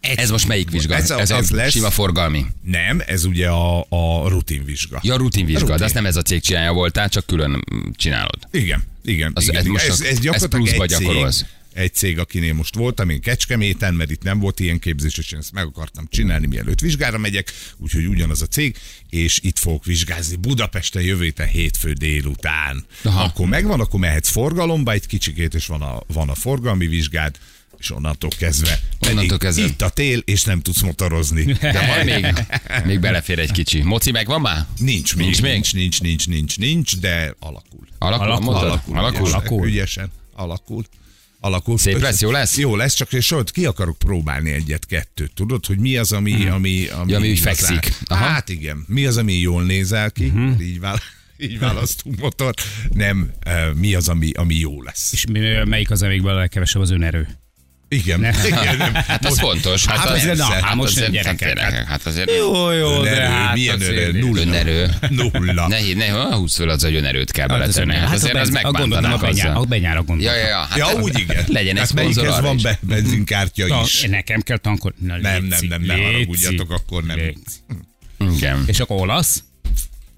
Ez 0.00 0.30
most 0.30 0.48
melyik 0.48 0.70
vizsga? 0.70 0.94
Ez 0.94 1.10
a- 1.10 1.20
ez 1.20 1.30
a 1.30 1.36
ez 1.36 1.50
lesz. 1.50 1.72
sima 1.72 1.90
forgalmi. 1.90 2.46
Nem, 2.62 3.02
ez 3.06 3.24
ugye 3.24 3.48
a, 3.48 3.80
a 3.88 4.28
rutinvizsga. 4.28 5.00
Ja, 5.02 5.16
rutinvizsga, 5.16 5.60
Rutin. 5.60 5.76
de 5.76 5.84
azt 5.84 5.94
nem 5.94 6.06
ez 6.06 6.16
a 6.16 6.22
cég 6.22 6.40
csinálja 6.40 6.72
voltál, 6.72 7.08
csak 7.08 7.26
külön 7.26 7.64
csinálod. 7.96 8.38
Igen, 8.50 8.82
igen. 9.04 9.32
Az- 9.34 9.42
igen, 9.42 9.54
ez 9.54 9.60
igen. 9.60 9.72
most 9.72 9.84
ez, 9.88 10.00
ez 10.00 10.06
ez 10.06 10.18
gyakorlatilag 10.20 10.64
pluszba 10.66 10.82
egy 10.82 10.88
cég, 10.90 10.98
gyakorolsz. 10.98 11.44
Egy 11.78 11.94
cég, 11.94 12.18
akinél 12.18 12.52
most 12.52 12.74
voltam, 12.74 13.10
én 13.10 13.20
Kecskeméten, 13.20 13.94
mert 13.94 14.10
itt 14.10 14.22
nem 14.22 14.38
volt 14.38 14.60
ilyen 14.60 14.78
képzés, 14.78 15.18
és 15.18 15.32
én 15.32 15.38
ezt 15.38 15.52
meg 15.52 15.64
akartam 15.66 16.06
csinálni, 16.10 16.46
mielőtt 16.46 16.80
vizsgára 16.80 17.18
megyek, 17.18 17.52
úgyhogy 17.76 18.06
ugyanaz 18.06 18.42
a 18.42 18.46
cég, 18.46 18.76
és 19.10 19.40
itt 19.42 19.58
fogok 19.58 19.84
vizsgázni 19.84 20.36
Budapesten 20.36 21.02
jövő 21.02 21.24
héten 21.24 21.48
hétfő 21.48 21.92
délután. 21.92 22.84
Aha. 23.02 23.22
Akkor 23.22 23.46
megvan, 23.48 23.80
akkor 23.80 24.00
mehetsz 24.00 24.28
forgalomba 24.30 24.92
egy 24.92 25.06
kicsikét, 25.06 25.54
és 25.54 25.66
van 25.66 25.82
a, 25.82 26.00
van 26.06 26.28
a 26.28 26.34
forgalmi 26.34 26.86
vizsgád, 26.86 27.36
és 27.78 27.90
onnantól 27.90 28.30
kezdve. 28.38 28.80
Onnantól 29.10 29.38
kezdve. 29.38 29.66
Itt 29.66 29.82
a 29.82 29.88
tél, 29.88 30.18
és 30.18 30.42
nem 30.44 30.60
tudsz 30.60 30.82
motorozni. 30.82 31.52
De 31.52 31.86
majd 31.86 32.04
még, 32.04 32.44
még 32.88 33.00
belefér 33.00 33.38
egy 33.38 33.52
kicsi. 33.52 33.82
Moci 33.82 34.10
megvan 34.10 34.40
már? 34.40 34.66
Nincs 34.78 35.16
még, 35.16 35.24
Nincs 35.26 35.42
még? 35.42 35.52
nincs, 35.52 35.72
nincs, 35.72 36.00
nincs, 36.00 36.26
nincs, 36.28 36.58
nincs, 36.58 36.96
de 36.96 37.34
alakul. 37.38 37.86
Alakul, 37.98 38.26
Alakul, 38.26 38.54
alakul, 38.54 38.96
Alakul, 38.96 39.26
alakul. 39.26 39.66
ügyesen, 39.66 40.10
Alakul. 40.32 40.84
Alakul. 41.48 41.78
Szép 41.78 42.00
lesz, 42.00 42.20
jó 42.20 42.30
lesz? 42.30 42.58
Jó 42.58 42.76
lesz, 42.76 42.94
csak 42.94 43.08
ott 43.30 43.50
ki 43.50 43.66
akarok 43.66 43.98
próbálni 43.98 44.50
egyet-kettőt, 44.50 45.34
tudod, 45.34 45.66
hogy 45.66 45.78
mi 45.78 45.96
az, 45.96 46.12
ami... 46.12 46.32
ami, 46.32 46.86
ami, 46.86 47.10
Ja, 47.10 47.16
ami 47.16 47.30
úgy 47.30 47.38
fekszik. 47.38 47.92
Aha. 48.04 48.24
Hát 48.24 48.48
igen, 48.48 48.84
mi 48.86 49.06
az, 49.06 49.16
ami 49.16 49.32
jól 49.32 49.62
nézel 49.62 50.10
ki, 50.10 50.26
uh-huh. 50.26 50.66
így, 50.66 50.80
vál, 50.80 51.00
így 51.36 51.58
választunk 51.58 52.20
motor, 52.20 52.54
nem 52.92 53.30
mi 53.74 53.94
az, 53.94 54.08
ami, 54.08 54.30
ami 54.30 54.54
jó 54.54 54.82
lesz. 54.82 55.12
És 55.12 55.24
melyik 55.64 55.90
az, 55.90 56.02
amikben 56.02 56.34
a 56.34 56.38
legkevesebb 56.38 56.82
az 56.82 56.90
önerő? 56.90 57.28
Igen. 57.88 58.20
Ne. 58.20 58.30
igen 58.46 58.76
nem. 58.76 58.94
Hát 58.94 59.24
az 59.24 59.38
fontos. 59.38 59.86
Hát, 59.86 59.96
Hát 59.98 60.08
az, 60.08 60.24
persze. 60.24 60.44
hát, 60.44 60.60
Na, 60.62 60.74
most 60.74 60.96
azért, 60.96 61.10
gyerekek, 61.10 61.58
hát, 61.58 61.86
hát 61.86 62.06
azért 62.06 62.30
Jó, 62.36 62.70
jó, 62.70 63.02
Önerő, 63.02 63.52
milyen 63.54 63.80
önerő? 63.80 64.18
Nulla. 64.20 64.40
önerő. 64.40 64.90
Nulla. 65.08 65.68
Ne, 65.68 65.78
ne, 65.94 66.08
ha 66.10 66.34
húsz 66.36 66.56
föl 66.56 66.68
az, 66.70 66.82
hogy 66.82 66.94
önerőt 66.94 67.30
kell 67.30 67.46
beletenni. 67.46 67.94
Hát, 67.94 68.14
azért 68.14 68.34
az 68.36 68.48
a 68.48 68.52
gondoltam, 68.52 68.74
a, 68.74 68.86
megbántanák 68.86 69.20
benyár, 69.20 69.46
a 69.46 69.50
azzal. 69.50 69.64
benyára 69.64 70.02
gondoltam. 70.02 70.36
Ja, 70.36 70.42
ja, 70.42 70.48
ja. 70.48 70.66
Hát 70.70 70.76
Ja, 70.78 71.00
úgy 71.00 71.18
igen. 71.18 71.44
Legyen 71.58 71.74
egy 71.76 71.82
hát 71.82 71.92
melyikhez 71.94 72.40
van 72.40 72.58
be, 72.62 72.78
benzinkártya 72.80 73.80
is. 73.84 74.02
nekem 74.02 74.40
kell 74.40 74.56
tankolni. 74.58 74.96
Na, 75.00 75.16
Nem, 75.16 75.44
nem, 75.44 75.60
nem, 75.68 75.82
ne 75.82 75.94
haragudjatok, 75.94 76.70
akkor 76.70 77.02
nem. 77.04 77.18
Igen. 78.36 78.62
És 78.66 78.80
akkor 78.80 79.00
olasz? 79.00 79.42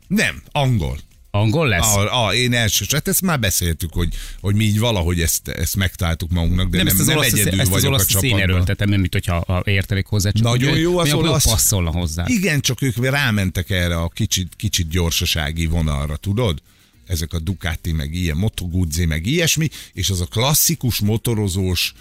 Nem, 0.06 0.42
angol. 0.52 0.98
Angol 1.30 1.68
lesz? 1.68 1.94
Ah, 1.94 2.24
ah, 2.24 2.36
én 2.36 2.54
első, 2.54 2.84
hát 2.88 3.08
ezt 3.08 3.22
már 3.22 3.40
beszéltük, 3.40 3.92
hogy, 3.92 4.14
hogy 4.40 4.54
mi 4.54 4.64
így 4.64 4.78
valahogy 4.78 5.20
ezt, 5.20 5.48
ezt 5.48 5.76
megtaláltuk 5.76 6.30
magunknak, 6.30 6.68
de 6.68 6.76
nem, 6.76 6.86
ezt 6.86 6.96
nem, 6.96 7.04
az 7.04 7.08
nem 7.08 7.16
olasz, 7.16 7.32
egyedül 7.32 7.60
ezt 7.60 7.60
az 7.60 7.68
vagyok 7.68 7.86
a 7.86 7.88
olasz 7.94 8.14
én 8.14 8.20
csapatban. 8.20 8.40
erőltetem, 8.40 8.88
nem 8.88 9.00
mint 9.00 9.12
hogyha 9.12 9.44
ha 9.46 9.62
értenék 9.64 10.06
hozzá. 10.06 10.30
Csak 10.30 10.42
Nagyon 10.42 10.78
jó 10.78 10.98
az 10.98 11.12
olasz. 11.12 11.44
passzolna 11.44 11.90
hozzá. 11.90 12.24
Igen, 12.26 12.60
csak 12.60 12.82
ők 12.82 12.96
rámentek 12.96 13.70
erre 13.70 13.96
a 13.96 14.08
kicsit, 14.08 14.52
kicsit 14.56 14.88
gyorsasági 14.88 15.66
vonalra, 15.66 16.16
tudod? 16.16 16.62
Ezek 17.06 17.32
a 17.32 17.38
Ducati, 17.38 17.92
meg 17.92 18.14
ilyen, 18.14 18.36
Moto 18.36 18.66
Guzzi, 18.66 19.04
meg 19.04 19.26
ilyesmi, 19.26 19.68
és 19.92 20.10
az 20.10 20.20
a 20.20 20.26
klasszikus 20.26 21.00
motorozós, 21.00 21.94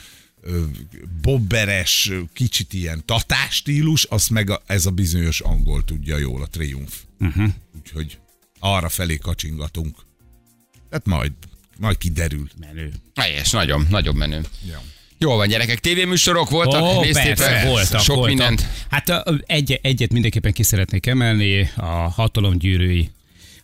bobberes, 1.21 2.11
kicsit 2.33 2.73
ilyen 2.73 3.03
tatástílus, 3.05 4.03
azt 4.03 4.29
meg 4.29 4.49
a, 4.49 4.61
ez 4.65 4.85
a 4.85 4.91
bizonyos 4.91 5.39
angol 5.39 5.83
tudja 5.83 6.17
jól, 6.17 6.41
a 6.41 6.47
Triumph. 6.47 6.93
Uh-huh. 7.19 7.49
Úgyhogy 7.77 8.17
arra 8.59 8.89
felé 8.89 9.17
kacsingatunk. 9.17 9.97
Tehát 10.89 11.05
majd, 11.05 11.31
majd 11.77 11.97
kiderül. 11.97 12.47
Menő. 12.59 12.91
Helyes, 13.15 13.49
nagyon, 13.49 13.87
nagyon 13.89 14.15
menő. 14.15 14.45
Ja. 14.69 14.81
Jó 15.17 15.35
van, 15.35 15.47
gyerekek, 15.47 15.79
tévéműsorok 15.79 16.49
voltak, 16.49 16.81
Ó, 16.81 17.01
néztétek? 17.01 17.37
persze, 17.37 17.67
voltak, 17.67 18.01
Sok 18.01 18.15
voltak. 18.15 18.35
mindent. 18.35 18.65
Hát 18.89 19.23
egy, 19.45 19.79
egyet 19.81 20.11
mindenképpen 20.11 20.53
ki 20.53 20.63
szeretnék 20.63 21.05
emelni, 21.05 21.69
a 21.75 21.85
hatalomgyűrűi. 21.85 23.09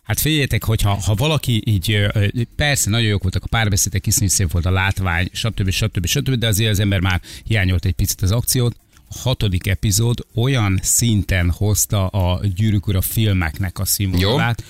Hát 0.02 0.20
figyeljetek, 0.20 0.64
hogyha 0.64 0.94
ha 0.94 1.14
valaki 1.14 1.62
így, 1.64 2.06
persze 2.56 2.90
nagyon 2.90 3.08
jók 3.08 3.22
voltak 3.22 3.44
a 3.44 3.48
párbeszédek, 3.48 4.06
iszonyú 4.06 4.28
szép 4.28 4.50
volt 4.50 4.66
a 4.66 4.70
látvány, 4.70 5.28
stb. 5.32 5.70
stb. 5.70 6.06
stb. 6.06 6.34
De 6.34 6.46
azért 6.46 6.70
az 6.70 6.80
ember 6.80 7.00
már 7.00 7.20
hiányolt 7.44 7.84
egy 7.84 7.92
picit 7.92 8.22
az 8.22 8.32
akciót. 8.32 8.76
Hatodik 9.08 9.66
epizód 9.66 10.26
olyan 10.34 10.80
szinten 10.82 11.50
hozta 11.50 12.06
a 12.06 12.40
gyűrűk 12.54 12.86
ura 12.86 13.00
filmeknek 13.00 13.78
a 13.78 13.84
színvonalát, 13.84 14.62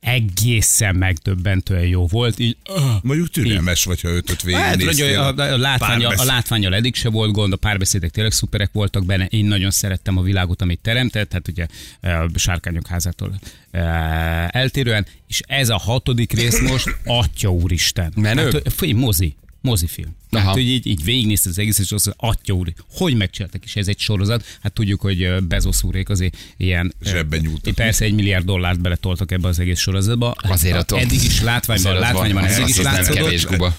egészen 0.00 0.96
megdöbbentően 0.96 1.86
jó 1.86 2.06
volt. 2.06 2.38
Így, 2.38 2.56
uh, 2.70 2.82
Mondjuk 3.02 3.30
türelmes 3.30 3.84
vagy, 3.84 4.00
ha 4.00 4.08
ötöt 4.08 4.42
Hát, 4.52 4.74
hogy 4.74 4.84
végignéztél. 4.84 5.20
a, 5.20 5.52
a, 5.52 5.56
látványa, 5.58 6.08
a 6.08 6.24
látványal 6.24 6.74
eddig 6.74 6.94
se 6.94 7.08
volt 7.08 7.32
gond, 7.32 7.52
a 7.52 7.56
párbeszédek 7.56 8.10
tényleg 8.10 8.32
szuperek 8.32 8.70
voltak 8.72 9.04
benne. 9.04 9.26
Én 9.26 9.44
nagyon 9.44 9.70
szerettem 9.70 10.18
a 10.18 10.22
világot, 10.22 10.62
amit 10.62 10.80
teremtett, 10.80 11.32
hát 11.32 11.48
ugye 11.48 11.66
eh, 12.00 12.20
a 12.22 12.28
Sárkányok 12.34 12.86
házától 12.86 13.38
eh, 13.70 14.48
eltérően, 14.48 15.06
és 15.26 15.40
ez 15.46 15.68
a 15.68 15.76
hatodik 15.76 16.32
rész 16.32 16.60
most, 16.60 16.96
atya 17.04 17.52
úristen. 17.52 18.12
Menő? 18.16 18.50
Hát, 18.52 18.92
mozi. 18.92 19.36
Mozifilm. 19.60 20.16
Aha. 20.30 20.44
Hát, 20.44 20.52
hogy 20.52 20.68
így, 20.68 20.86
így 20.86 21.04
végignézted 21.04 21.50
az 21.50 21.58
egész, 21.58 21.78
és 21.78 21.92
azt 21.92 22.06
mondod, 22.06 22.36
atya 22.36 22.52
úr, 22.52 22.72
hogy 22.90 23.16
megcsináltak, 23.16 23.64
és 23.64 23.76
ez 23.76 23.88
egy 23.88 23.98
sorozat. 23.98 24.58
Hát 24.62 24.72
tudjuk, 24.72 25.00
hogy 25.00 25.44
Bezos 25.44 25.82
úrék 25.82 26.08
azért 26.08 26.36
ilyen... 26.56 26.94
Zsebben 27.02 27.40
nyúltak. 27.40 27.74
Persze 27.74 28.04
egy 28.04 28.14
milliárd 28.14 28.44
dollárt 28.44 28.80
beletoltak 28.80 29.30
ebbe 29.30 29.48
az 29.48 29.58
egész 29.58 29.78
sorozatba. 29.80 30.30
Azért 30.30 30.76
ott 30.76 30.98
Eddig 30.98 31.22
is 31.24 31.40
látványban, 31.40 31.94
látványban 31.94 32.44
eddig 32.44 33.32
is 33.32 33.44
guba. 33.44 33.76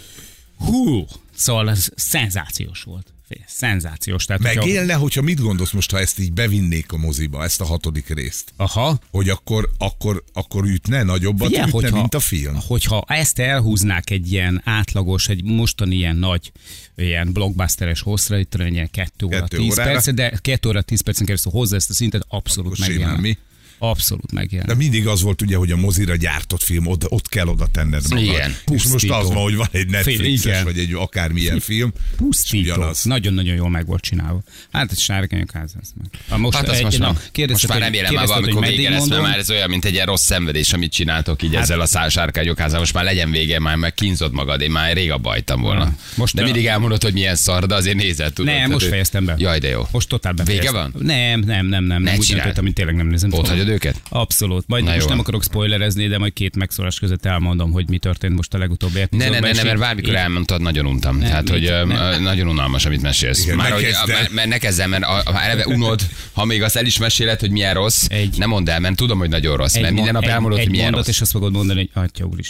Hú, 0.57 1.07
szóval 1.35 1.69
ez 1.69 1.89
szenzációs 1.95 2.83
volt. 2.83 3.13
Szenzációs. 3.47 4.25
Tehát, 4.25 4.41
hogyha- 4.41 4.65
Megélne, 4.65 4.93
hogyha 4.93 5.21
mit 5.21 5.39
gondolsz 5.39 5.71
most, 5.71 5.91
ha 5.91 5.99
ezt 5.99 6.19
így 6.19 6.33
bevinnék 6.33 6.91
a 6.91 6.97
moziba, 6.97 7.43
ezt 7.43 7.61
a 7.61 7.65
hatodik 7.65 8.07
részt? 8.13 8.53
Aha. 8.55 8.99
Hogy 9.11 9.29
akkor, 9.29 9.69
akkor, 9.77 10.23
akkor 10.33 10.65
ütne, 10.65 11.03
nagyobbat 11.03 11.47
Figyelj, 11.47 11.67
ütne, 11.67 11.79
hogyha, 11.81 11.95
mint 11.95 12.13
a 12.13 12.19
film? 12.19 12.55
hogyha 12.67 13.03
ezt 13.07 13.39
elhúznák 13.39 14.09
egy 14.09 14.31
ilyen 14.31 14.61
átlagos, 14.65 15.27
egy 15.27 15.43
mostani 15.43 15.95
ilyen 15.95 16.15
nagy, 16.15 16.51
ilyen 16.95 17.33
blockbusteres 17.33 18.01
hosszra, 18.01 18.37
itt 18.37 18.55
ilyen 18.55 18.89
2 18.91 19.25
óra 19.25 19.39
Kettő 19.39 19.57
10 19.57 19.71
órára. 19.71 19.91
perc, 19.91 20.13
de 20.13 20.29
2 20.41 20.69
óra 20.69 20.81
10 20.81 21.01
percen 21.01 21.25
keresztül 21.25 21.51
hozza 21.51 21.75
ezt 21.75 21.89
a 21.89 21.93
szintet, 21.93 22.25
abszolút 22.27 22.79
megjelent. 22.79 23.21
mi? 23.21 23.37
Abszolút 23.79 24.31
megjelent. 24.31 24.69
De 24.69 24.75
mindig 24.75 25.07
az 25.07 25.21
volt 25.21 25.41
ugye, 25.41 25.55
hogy 25.55 25.71
a 25.71 25.75
mozira 25.75 26.15
gyártott 26.15 26.63
film, 26.63 26.87
ott, 26.87 27.11
ott 27.11 27.29
kell 27.29 27.47
oda 27.47 27.67
tenned 27.71 28.01
magad. 28.09 28.25
Igen, 28.25 28.55
És 28.71 28.83
most 28.87 29.09
az 29.11 29.27
van, 29.27 29.41
hogy 29.43 29.55
van 29.55 29.67
egy 29.71 29.87
Netflixes, 29.89 30.45
igen. 30.45 30.63
vagy 30.63 30.77
egy 30.77 30.93
akármilyen 30.93 31.59
film. 31.59 31.91
Pusztító. 32.17 32.85
Nagyon-nagyon 33.03 33.55
jól 33.55 33.69
meg 33.69 33.85
volt 33.85 34.01
csinálva. 34.01 34.41
Hát 34.71 34.91
egy 34.91 34.97
sárkányok 34.99 35.51
ház 35.51 35.71
ez 35.81 35.89
meg. 36.01 36.07
A 36.29 36.37
most, 36.37 36.57
Hát 36.57 36.69
egy- 36.69 36.83
most, 36.83 36.99
na, 36.99 37.07
most 37.47 37.67
már 37.67 37.77
hogy- 37.77 37.85
remélem 37.85 38.13
már 38.13 38.27
valamikor 38.27 38.65
vége 38.65 38.89
lesz, 38.89 39.07
mert 39.07 39.21
már 39.21 39.37
ez 39.37 39.49
olyan, 39.49 39.69
mint 39.69 39.85
egy 39.85 39.93
ilyen 39.93 40.05
rossz 40.05 40.23
szenvedés, 40.25 40.73
amit 40.73 40.91
csináltok 40.91 41.43
így 41.43 41.55
ezzel 41.55 41.79
a 41.79 42.09
sárkányok 42.09 42.59
házán. 42.59 42.79
Most 42.79 42.93
már 42.93 43.03
legyen 43.03 43.31
vége, 43.31 43.59
már 43.59 43.75
meg 43.75 43.93
kínzod 43.93 44.33
magad, 44.33 44.61
én 44.61 44.71
már 44.71 44.93
rég 44.93 45.11
abba 45.11 45.29
hagytam 45.29 45.61
volna. 45.61 45.83
Na, 45.83 45.95
most 46.15 46.35
de 46.35 46.43
mindig 46.43 46.65
elmondod, 46.65 47.03
hogy 47.03 47.13
milyen 47.13 47.35
szar, 47.35 47.65
de 47.65 47.75
azért 47.75 47.95
nézel, 47.95 48.31
tudod. 48.31 48.53
Nem, 48.53 48.71
most 48.71 48.87
fejeztem 48.87 49.25
be. 49.25 49.35
Jaj, 49.37 49.59
de 49.59 49.67
jó. 49.67 49.87
Most 49.91 50.07
totál 50.07 50.33
Vége 50.33 50.43
befejeztem. 50.45 50.91
van? 50.93 51.05
Nem, 51.05 51.39
nem, 51.39 51.65
nem, 51.65 51.83
nem. 51.83 52.01
Ne 52.01 52.09
nem 52.09 52.19
úgy 52.19 52.27
döntöttem, 52.27 52.63
hogy 52.63 52.73
tényleg 52.73 52.95
nem 52.95 53.07
nézem. 53.07 53.33
Ott 53.33 53.45
tovább. 53.45 53.57
Hagyod 53.69 53.85
őket? 53.85 54.01
Abszolút. 54.09 54.63
Majd 54.67 54.83
Na 54.83 54.89
most 54.91 55.01
jó 55.03 55.09
nem 55.09 55.19
akarok 55.19 55.43
spoilerezni, 55.43 56.07
de 56.07 56.17
majd 56.17 56.33
két 56.33 56.55
megszólás 56.55 56.99
között 56.99 57.25
elmondom, 57.25 57.71
hogy 57.71 57.89
mi 57.89 57.97
történt 57.97 58.35
most 58.35 58.53
a 58.53 58.57
legutóbbi 58.57 58.93
Ne, 58.93 59.01
epizódban. 59.01 59.31
ne, 59.33 59.39
ne, 59.39 59.49
és 59.49 59.57
ne, 59.57 59.63
mert 59.63 59.79
bármikor 59.79 60.09
így- 60.09 60.15
elmondtad, 60.15 60.61
nagyon 60.61 60.85
untam. 60.85 61.19
Tehát, 61.19 61.49
hogy 61.49 61.61
Nem. 61.87 62.21
nagyon 62.21 62.47
unalmas, 62.47 62.85
amit 62.85 63.01
mesélsz. 63.01 63.43
Igen, 63.43 63.55
Már 63.55 63.69
ne 63.69 63.75
hogy, 63.75 63.85
mert, 64.31 64.47
ne 64.47 64.57
kezd 64.57 64.79
el, 64.79 64.87
mert 64.87 65.03
a, 65.03 65.17
a, 65.25 65.41
eleve 65.41 65.67
unod, 65.67 66.01
ha 66.33 66.45
még 66.45 66.63
azt 66.63 66.75
el 66.75 66.85
is 66.85 66.97
meséled, 66.97 67.39
hogy 67.39 67.51
milyen 67.51 67.73
rossz, 67.73 68.05
Egy- 68.09 68.37
nem 68.37 68.49
mondd 68.49 68.69
el, 68.69 68.79
mert 68.79 68.95
tudom, 68.95 69.17
hogy 69.19 69.29
nagyon 69.29 69.57
rossz, 69.57 69.75
Egy 69.75 69.81
mert 69.81 69.93
minden 69.93 70.13
nap 70.13 70.23
elmondod, 70.23 70.59
hogy 70.59 70.69
milyen 70.69 70.91
rossz. 70.91 71.07
és 71.07 71.21
azt 71.21 71.31
fogod 71.31 71.51
mondani, 71.51 71.89
hogy 71.93 72.03
atya 72.03 72.25
úr 72.25 72.39
is. 72.39 72.47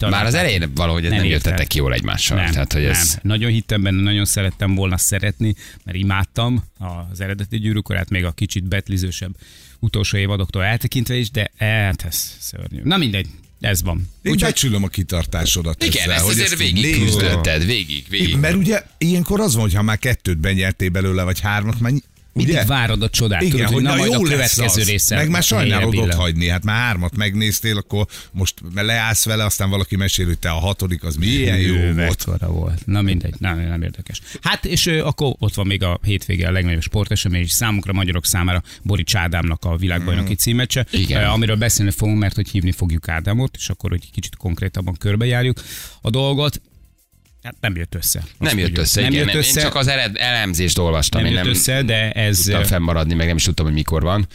Már 0.00 0.26
az 0.26 0.34
elején 0.34 0.70
valahogy 0.74 1.04
ez 1.04 1.10
nem, 1.10 1.24
jöttetek 1.24 1.74
jól 1.74 1.92
egymással. 1.94 2.36
Nem, 2.36 2.50
Tehát, 2.52 2.72
hogy 2.72 2.84
ez... 2.84 3.08
nem. 3.08 3.18
Nagyon 3.22 3.50
hittem 3.50 3.82
benne, 3.82 4.02
nagyon 4.02 4.24
szerettem 4.24 4.74
volna 4.74 4.96
szeretni, 4.98 5.54
mert 5.84 5.98
imádtam 5.98 6.64
az 7.12 7.20
eredeti 7.20 7.58
gyűrűkorát, 7.58 8.10
még 8.10 8.24
a 8.24 8.30
kicsit 8.30 8.64
betlizősebb 8.64 9.30
utolsó 9.80 10.16
évadoktól 10.52 10.64
eltekintve 10.64 11.14
is, 11.14 11.30
de 11.30 11.50
hát 11.58 12.04
ez 12.04 12.36
szörnyű. 12.40 12.80
Na 12.84 12.96
mindegy, 12.96 13.26
ez 13.60 13.82
van. 13.82 14.08
Én 14.22 14.36
becsülöm 14.36 14.82
a 14.82 14.88
kitartásodat 14.88 15.84
Igen, 15.84 16.02
ezzel, 16.02 16.14
ezt 16.14 16.24
hogy 16.24 16.40
azért 16.40 16.58
végig 16.58 16.98
küzdötted, 16.98 17.64
végig, 17.66 18.06
végig. 18.08 18.36
Mert 18.36 18.54
ugye 18.54 18.82
ilyenkor 18.98 19.40
az 19.40 19.54
van, 19.54 19.62
hogy 19.62 19.74
ha 19.74 19.82
már 19.82 19.98
kettőt 19.98 20.38
benyertél 20.38 20.90
belőle, 20.90 21.22
vagy 21.22 21.40
hármat, 21.40 21.80
már 21.80 21.92
Mindig 22.32 22.54
ugye? 22.54 22.64
várod 22.64 23.02
a 23.02 23.08
csodát, 23.08 23.42
Igen, 23.42 23.56
tudod, 23.56 23.72
hogy 23.72 23.82
na, 23.82 23.96
majd 23.96 24.12
jó 24.12 24.20
a 24.20 24.22
következő 24.22 24.80
az. 24.80 24.88
része. 24.88 25.16
Meg 25.16 25.28
már 25.28 25.42
sajnálod 25.42 25.96
ott 25.96 26.14
hagyni. 26.14 26.48
Hát 26.48 26.64
már 26.64 26.76
hármat 26.76 27.16
megnéztél, 27.16 27.76
akkor 27.76 28.06
most 28.32 28.54
leállsz 28.74 29.24
vele, 29.24 29.44
aztán 29.44 29.70
valaki 29.70 29.96
mesél, 29.96 30.26
hogy 30.26 30.38
te 30.38 30.50
a 30.50 30.58
hatodik, 30.58 31.04
az 31.04 31.16
milyen 31.16 31.58
jó 31.58 31.74
Ő, 31.74 31.94
volt. 31.94 32.24
volt. 32.46 32.86
Na 32.86 33.02
mindegy, 33.02 33.34
nem, 33.38 33.60
nem 33.60 33.82
érdekes. 33.82 34.20
Hát 34.42 34.64
és 34.64 34.86
ö, 34.86 35.04
akkor 35.04 35.34
ott 35.38 35.54
van 35.54 35.66
még 35.66 35.82
a 35.82 35.98
hétvége 36.02 36.48
a 36.48 36.50
legnagyobb 36.50 36.82
sportesemény, 36.82 37.42
és 37.42 37.50
számunkra, 37.50 37.92
magyarok 37.92 38.26
számára 38.26 38.62
Borics 38.82 39.14
Ádámnak 39.14 39.64
a 39.64 39.76
világbajnoki 39.76 40.34
címecse, 40.34 40.86
Igen. 40.90 41.24
amiről 41.24 41.56
beszélni 41.56 41.90
fogunk, 41.90 42.18
mert 42.18 42.34
hogy 42.34 42.48
hívni 42.48 42.72
fogjuk 42.72 43.08
Ádámot, 43.08 43.56
és 43.56 43.68
akkor 43.68 43.90
hogy 43.90 44.10
kicsit 44.10 44.36
konkrétabban 44.36 44.94
körbejárjuk 44.94 45.62
a 46.00 46.10
dolgot. 46.10 46.60
Hát 47.42 47.54
nem 47.60 47.76
jött 47.76 47.94
össze. 47.94 48.18
Azt 48.18 48.36
Nem 48.38 48.58
jött 48.58 48.78
össze, 48.78 49.00
nem 49.00 49.12
igen. 49.12 49.26
jött 49.26 49.34
össze, 49.34 49.58
Én 49.60 49.66
csak 49.66 49.74
az 49.74 49.86
ered, 49.86 50.16
elemzést 50.16 50.78
olvastam. 50.78 51.20
nem 51.22 51.30
én 51.30 51.36
jött 51.36 51.44
nem 51.44 51.52
össze, 51.54 51.82
de 51.82 52.12
ez... 52.12 52.38
tudtam 52.38 52.64
fennmaradni, 52.64 53.14
meg 53.14 53.26
nem 53.26 53.36
is 53.36 53.44
tudtam, 53.44 53.64
hogy 53.64 53.74
mikor 53.74 54.02
van. 54.02 54.26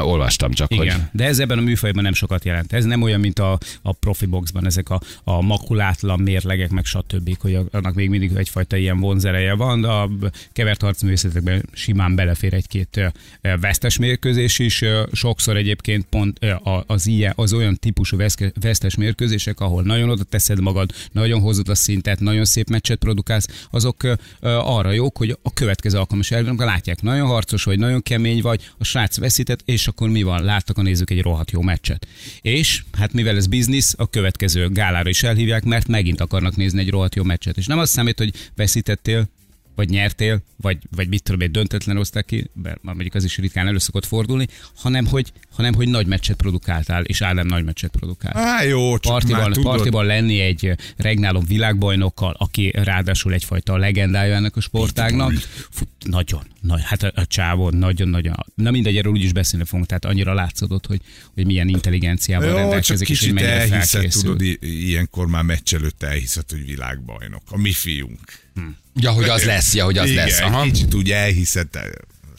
Olvastam 0.00 0.52
csak, 0.52 0.68
hogy 0.68 0.84
Igen, 0.86 1.08
de 1.12 1.24
ez 1.24 1.38
ebben 1.38 1.58
a 1.58 1.60
műfajban 1.60 2.02
nem 2.02 2.12
sokat 2.12 2.44
jelent. 2.44 2.72
Ez 2.72 2.84
nem 2.84 3.02
olyan, 3.02 3.20
mint 3.20 3.38
a, 3.38 3.58
a 3.82 3.92
profi 3.92 4.26
boxban, 4.26 4.66
ezek 4.66 4.90
a, 4.90 5.00
a 5.24 5.42
makulátlan 5.42 6.20
mérlegek, 6.20 6.70
meg 6.70 6.84
stb., 6.84 7.36
hogy 7.40 7.58
annak 7.70 7.94
még 7.94 8.08
mindig 8.08 8.32
egyfajta 8.36 8.76
ilyen 8.76 9.00
vonzereje 9.00 9.54
van, 9.54 9.80
de 9.80 9.88
a 9.88 10.10
kevert 10.52 10.82
harcművészetekben 10.82 11.68
simán 11.72 12.14
belefér 12.14 12.54
egy-két 12.54 13.12
vesztes 13.60 13.98
mérkőzés 13.98 14.58
is. 14.58 14.84
Sokszor 15.12 15.56
egyébként 15.56 16.06
pont 16.10 16.38
az, 16.86 17.06
ilyen, 17.06 17.32
az 17.36 17.52
olyan 17.52 17.74
típusú 17.74 18.16
vesztes 18.60 18.94
mérkőzések, 18.94 19.60
ahol 19.60 19.82
nagyon 19.82 20.10
oda 20.10 20.22
teszed 20.22 20.60
magad, 20.60 20.90
nagyon 21.12 21.40
hozod 21.40 21.68
a 21.68 21.74
szintet, 21.74 22.20
nagyon 22.20 22.44
szép 22.44 22.68
meccset 22.68 22.98
produkálsz, 22.98 23.66
azok 23.70 24.18
arra 24.40 24.90
jók, 24.90 25.16
hogy 25.16 25.38
a 25.42 25.52
következő 25.52 25.98
alkalmas 25.98 26.30
elben, 26.30 26.48
amikor 26.48 26.66
látják, 26.66 27.02
nagyon 27.02 27.26
harcos 27.26 27.64
vagy, 27.64 27.78
nagyon 27.78 28.02
kemény 28.02 28.40
vagy, 28.40 28.70
a 28.78 28.84
srác 28.84 29.18
veszített, 29.18 29.62
és 29.66 29.86
akkor 29.86 30.08
mi 30.08 30.22
van? 30.22 30.44
Láttak 30.44 30.78
a 30.78 30.82
nézők 30.82 31.10
egy 31.10 31.22
rohadt 31.22 31.50
jó 31.50 31.62
meccset. 31.62 32.06
És 32.40 32.82
hát 32.92 33.12
mivel 33.12 33.36
ez 33.36 33.46
biznisz, 33.46 33.94
a 33.98 34.10
következő 34.10 34.68
gálára 34.68 35.08
is 35.08 35.22
elhívják, 35.22 35.64
mert 35.64 35.86
megint 35.86 36.20
akarnak 36.20 36.56
nézni 36.56 36.80
egy 36.80 36.90
rohadt 36.90 37.14
jó 37.14 37.22
meccset. 37.22 37.56
És 37.56 37.66
nem 37.66 37.78
az 37.78 37.90
számít, 37.90 38.18
hogy 38.18 38.32
veszítettél, 38.54 39.28
vagy 39.76 39.88
nyertél, 39.88 40.42
vagy, 40.56 40.78
vagy 40.90 41.08
mit 41.08 41.22
tudom, 41.22 41.40
egy 41.40 41.50
döntetlen 41.50 41.96
oszták 41.96 42.24
ki, 42.24 42.50
mert 42.62 42.82
mondjuk 42.82 43.14
az 43.14 43.24
is 43.24 43.36
ritkán 43.36 43.66
elő 43.66 43.78
szokott 43.78 44.06
fordulni, 44.06 44.46
hanem 44.76 45.06
hogy, 45.06 45.32
hanem 45.50 45.74
hogy 45.74 45.88
nagy 45.88 46.06
meccset 46.06 46.36
produkáltál, 46.36 47.04
és 47.04 47.20
Ádám 47.20 47.46
nagy 47.46 47.64
meccset 47.64 47.90
produkált 47.90 48.36
Á, 48.36 48.62
jó, 48.62 48.98
csak 48.98 49.12
partiban, 49.12 49.40
már 49.40 49.50
tudod, 49.50 49.76
partiban 49.76 50.06
lenni 50.06 50.40
egy 50.40 50.72
regnáló 50.96 51.40
világbajnokkal, 51.40 52.34
aki 52.38 52.70
ráadásul 52.74 53.32
egyfajta 53.32 53.76
legendája 53.76 54.34
ennek 54.34 54.56
a 54.56 54.60
sportágnak. 54.60 55.32
Fú, 55.70 55.84
nagyon, 56.04 56.42
nagy, 56.60 56.82
hát 56.84 57.02
a, 57.02 57.12
a 57.14 57.26
csávon 57.26 57.74
nagyon-nagyon. 57.74 58.34
Na 58.54 58.70
mindegy, 58.70 58.96
erről 58.96 59.12
úgyis 59.12 59.32
beszélni 59.32 59.64
fogunk, 59.64 59.86
tehát 59.86 60.04
annyira 60.04 60.34
látszódott, 60.34 60.86
hogy, 60.86 61.00
hogy 61.34 61.46
milyen 61.46 61.68
intelligenciával 61.68 62.48
Jó, 62.48 62.52
csak 62.52 62.62
rendelkezik, 62.62 63.08
és 63.08 63.20
hogy 63.20 63.32
mennyire 63.32 63.52
elhiszed, 63.52 63.82
felkészül. 63.82 64.22
tudod, 64.22 64.58
ilyenkor 64.60 65.26
már 65.26 65.42
meccs 65.42 65.74
előtt 65.74 66.02
elhiszed, 66.02 66.50
hogy 66.50 66.66
világbajnok. 66.66 67.42
A 67.50 67.58
mi 67.58 67.72
fiunk. 67.72 68.44
Ja, 68.94 69.10
hogy 69.10 69.28
az 69.28 69.44
lesz, 69.44 69.74
ja, 69.74 69.84
hogy 69.84 69.98
az 69.98 70.10
Igen, 70.10 70.24
lesz. 70.24 70.40
Aha. 70.40 70.62
kicsit 70.62 70.94
úgy 70.94 71.10
elhiszed. 71.10 71.68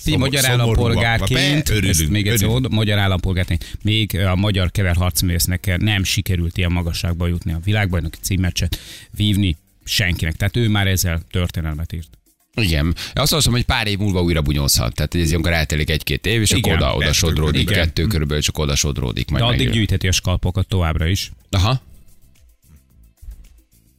Ti 0.03 0.15
magyar 0.17 0.45
állampolgárként, 0.45 1.69
örülünk, 1.69 1.89
ezt 2.00 2.09
még 2.09 2.27
egyszer 2.27 2.47
örülünk. 2.47 2.65
oda, 2.65 2.75
magyar 2.75 2.97
állampolgárként, 2.97 3.77
még 3.81 4.17
a 4.17 4.36
magyar 4.36 4.71
kever 4.71 4.95
harcművésznek 4.95 5.77
nem 5.77 6.03
sikerült 6.03 6.57
ilyen 6.57 6.71
magasságba 6.71 7.27
jutni 7.27 7.53
a 7.53 7.59
világbajnoki 7.63 8.17
címmeccset 8.21 8.79
vívni 9.12 9.57
senkinek. 9.83 10.36
Tehát 10.36 10.55
ő 10.55 10.67
már 10.69 10.88
ezzel 10.88 11.21
történelmet 11.31 11.93
írt. 11.93 12.07
Igen. 12.53 12.95
Azt 13.13 13.31
mondom, 13.31 13.51
hogy 13.53 13.63
pár 13.65 13.88
év 13.88 13.97
múlva 13.97 14.21
újra 14.21 14.41
bunyózhat. 14.41 14.93
Tehát 14.93 15.15
ez 15.15 15.29
ilyenkor 15.29 15.51
eltelik 15.53 15.89
egy-két 15.89 16.25
év, 16.25 16.41
és 16.41 16.51
Igen, 16.51 16.77
akkor 16.77 16.95
oda, 17.03 17.13
sodródik, 17.13 17.51
körülbelül. 17.51 17.83
kettő 17.83 18.05
körülbelül, 18.07 18.43
csak 18.43 18.57
oda 18.57 18.75
sodródik. 18.75 19.29
Majd 19.29 19.41
De 19.43 19.47
addig 19.47 19.59
megjön. 19.59 19.75
gyűjtheti 19.77 20.07
a 20.07 20.12
skalpokat 20.12 20.67
továbbra 20.67 21.05
is. 21.07 21.31
Aha. 21.50 21.81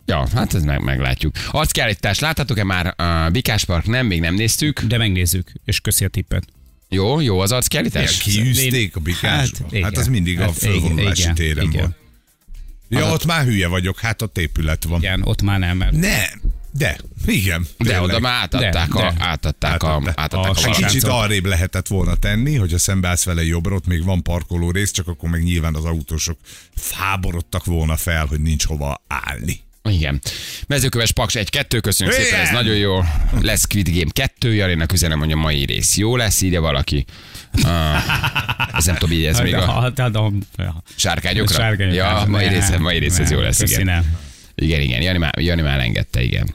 Ja, 0.09 0.29
hát 0.35 0.55
ez 0.55 0.63
meg, 0.63 0.83
meglátjuk. 0.83 1.35
Arckiállítás, 1.51 2.19
láthatok-e 2.19 2.65
már 2.65 2.95
a 3.01 3.31
Bikás 3.31 3.65
Park? 3.65 3.87
Nem, 3.87 4.07
még 4.07 4.21
nem 4.21 4.35
néztük. 4.35 4.81
De 4.81 4.99
megnézzük, 4.99 5.53
és 5.65 5.81
köszi 5.81 6.05
a 6.05 6.09
tippet. 6.09 6.45
Jó, 6.89 7.21
jó 7.21 7.39
az 7.41 7.53
arckiállítás? 7.53 8.19
kiűzték 8.19 8.97
a 8.97 9.01
bikásba? 9.01 9.67
Hát, 9.73 9.83
hát 9.83 9.97
az 9.97 10.07
mindig 10.07 10.41
a 10.41 10.43
Hát 10.43 10.57
igen, 10.63 10.73
fölvonulási 10.73 11.21
igen, 11.23 11.35
téren 11.35 11.65
igen. 11.65 11.81
volt. 11.81 11.97
Ja, 12.89 13.13
ott 13.13 13.25
már 13.25 13.45
hülye 13.45 13.67
vagyok, 13.67 13.99
hát 14.01 14.23
ott 14.23 14.39
épület 14.39 14.85
van. 14.85 14.99
Igen, 14.99 15.23
ott 15.23 15.43
már 15.43 15.59
nem, 15.59 15.77
mert 15.77 15.93
Nem, 15.93 16.41
de, 16.73 16.99
igen. 17.27 17.67
De 17.79 17.85
tényleg. 17.85 18.03
oda 18.03 18.19
már 18.19 18.33
átadták, 18.43 18.89
De, 18.89 18.99
a, 18.99 19.13
de. 19.13 19.25
átadták, 19.25 19.83
a, 19.83 20.03
Átadták. 20.15 20.45
A 20.47 20.51
a, 20.51 20.55
Sisánc- 20.55 20.63
valamit. 20.65 20.87
kicsit 20.87 21.05
arrébb 21.09 21.45
lehetett 21.45 21.87
volna 21.87 22.17
tenni, 22.17 22.55
hogyha 22.57 22.79
szembeállsz 22.79 23.25
vele 23.25 23.45
jobbra, 23.45 23.75
ott 23.75 23.87
még 23.87 24.05
van 24.05 24.23
parkoló 24.23 24.71
rész, 24.71 24.91
csak 24.91 25.09
akkor 25.09 25.31
meg 25.31 25.43
nyilván 25.43 25.75
az 25.75 25.85
autósok 25.85 26.39
fáborodtak 26.75 27.65
volna 27.65 27.97
fel, 27.97 28.27
hogy 28.27 28.41
nincs 28.41 28.65
hova 28.67 29.03
állni. 29.07 29.61
Igen. 29.89 30.21
Mezőköves 30.67 31.13
Paks 31.13 31.35
1-2, 31.39 31.79
köszönjük 31.81 32.17
Igen. 32.17 32.27
szépen, 32.29 32.41
ez 32.45 32.51
nagyon 32.51 32.77
jó. 32.77 33.01
Lesz 33.41 33.61
Squid 33.61 33.89
Game 33.89 34.11
2, 34.13 34.55
Jarinak 34.55 34.93
üzenem, 34.93 35.19
hogy 35.19 35.33
a 35.33 35.37
mai 35.37 35.65
rész 35.65 35.97
jó 35.97 36.17
lesz, 36.17 36.41
ide 36.41 36.59
valaki. 36.59 37.05
Ah, 37.63 38.03
ez 38.77 38.85
nem 38.85 38.97
tudom, 38.97 39.17
így 39.17 39.25
ez 39.25 39.41
még 39.47 39.55
a 39.55 39.81
Hát, 39.81 40.01
sárkányokra? 40.97 41.55
Sárkányokra. 41.55 41.97
Ja, 41.97 42.25
mai 42.27 42.45
Ne, 42.45 42.51
része, 42.51 42.79
mai 42.79 42.99
része 42.99 43.23
ez 43.23 43.31
jó 43.31 43.41
lesz, 43.41 43.61
igen. 43.61 44.05
Igen, 44.55 44.81
igen, 44.81 45.03
Jani 45.03 45.19
már, 45.19 45.39
Jani 45.39 45.63
már 45.63 45.81
engedte, 45.81 46.23
igen. 46.23 46.55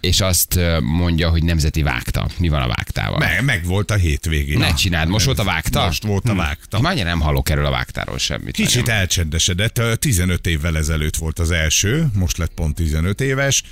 És 0.00 0.20
azt 0.20 0.60
mondja, 0.80 1.30
hogy 1.30 1.42
nemzeti 1.42 1.82
vágta. 1.82 2.28
Mi 2.38 2.48
van 2.48 2.62
a 2.62 2.66
vágtával? 2.66 3.18
Meg, 3.18 3.44
meg 3.44 3.64
volt 3.64 3.90
a 3.90 3.94
hétvégén. 3.94 4.58
Ne 4.58 4.74
csináld, 4.74 5.08
most 5.08 5.24
volt 5.24 5.38
a 5.38 5.44
vágta? 5.44 5.84
Most 5.84 6.02
volt 6.02 6.28
a 6.28 6.34
vágta. 6.34 6.80
Már 6.80 6.96
nem 6.96 7.20
hallok 7.20 7.48
erről 7.50 7.66
a 7.66 7.70
vágtáról 7.70 8.18
semmit. 8.18 8.54
Kicsit 8.54 8.86
nagyon. 8.86 9.00
elcsendesedett, 9.00 9.78
Ö, 9.78 9.94
15 9.94 10.46
évvel 10.46 10.76
ezelőtt 10.76 11.16
volt 11.16 11.38
az 11.38 11.50
első, 11.50 12.06
most 12.14 12.36
lett 12.36 12.54
pont 12.54 12.74
15 12.74 13.20
éves. 13.20 13.62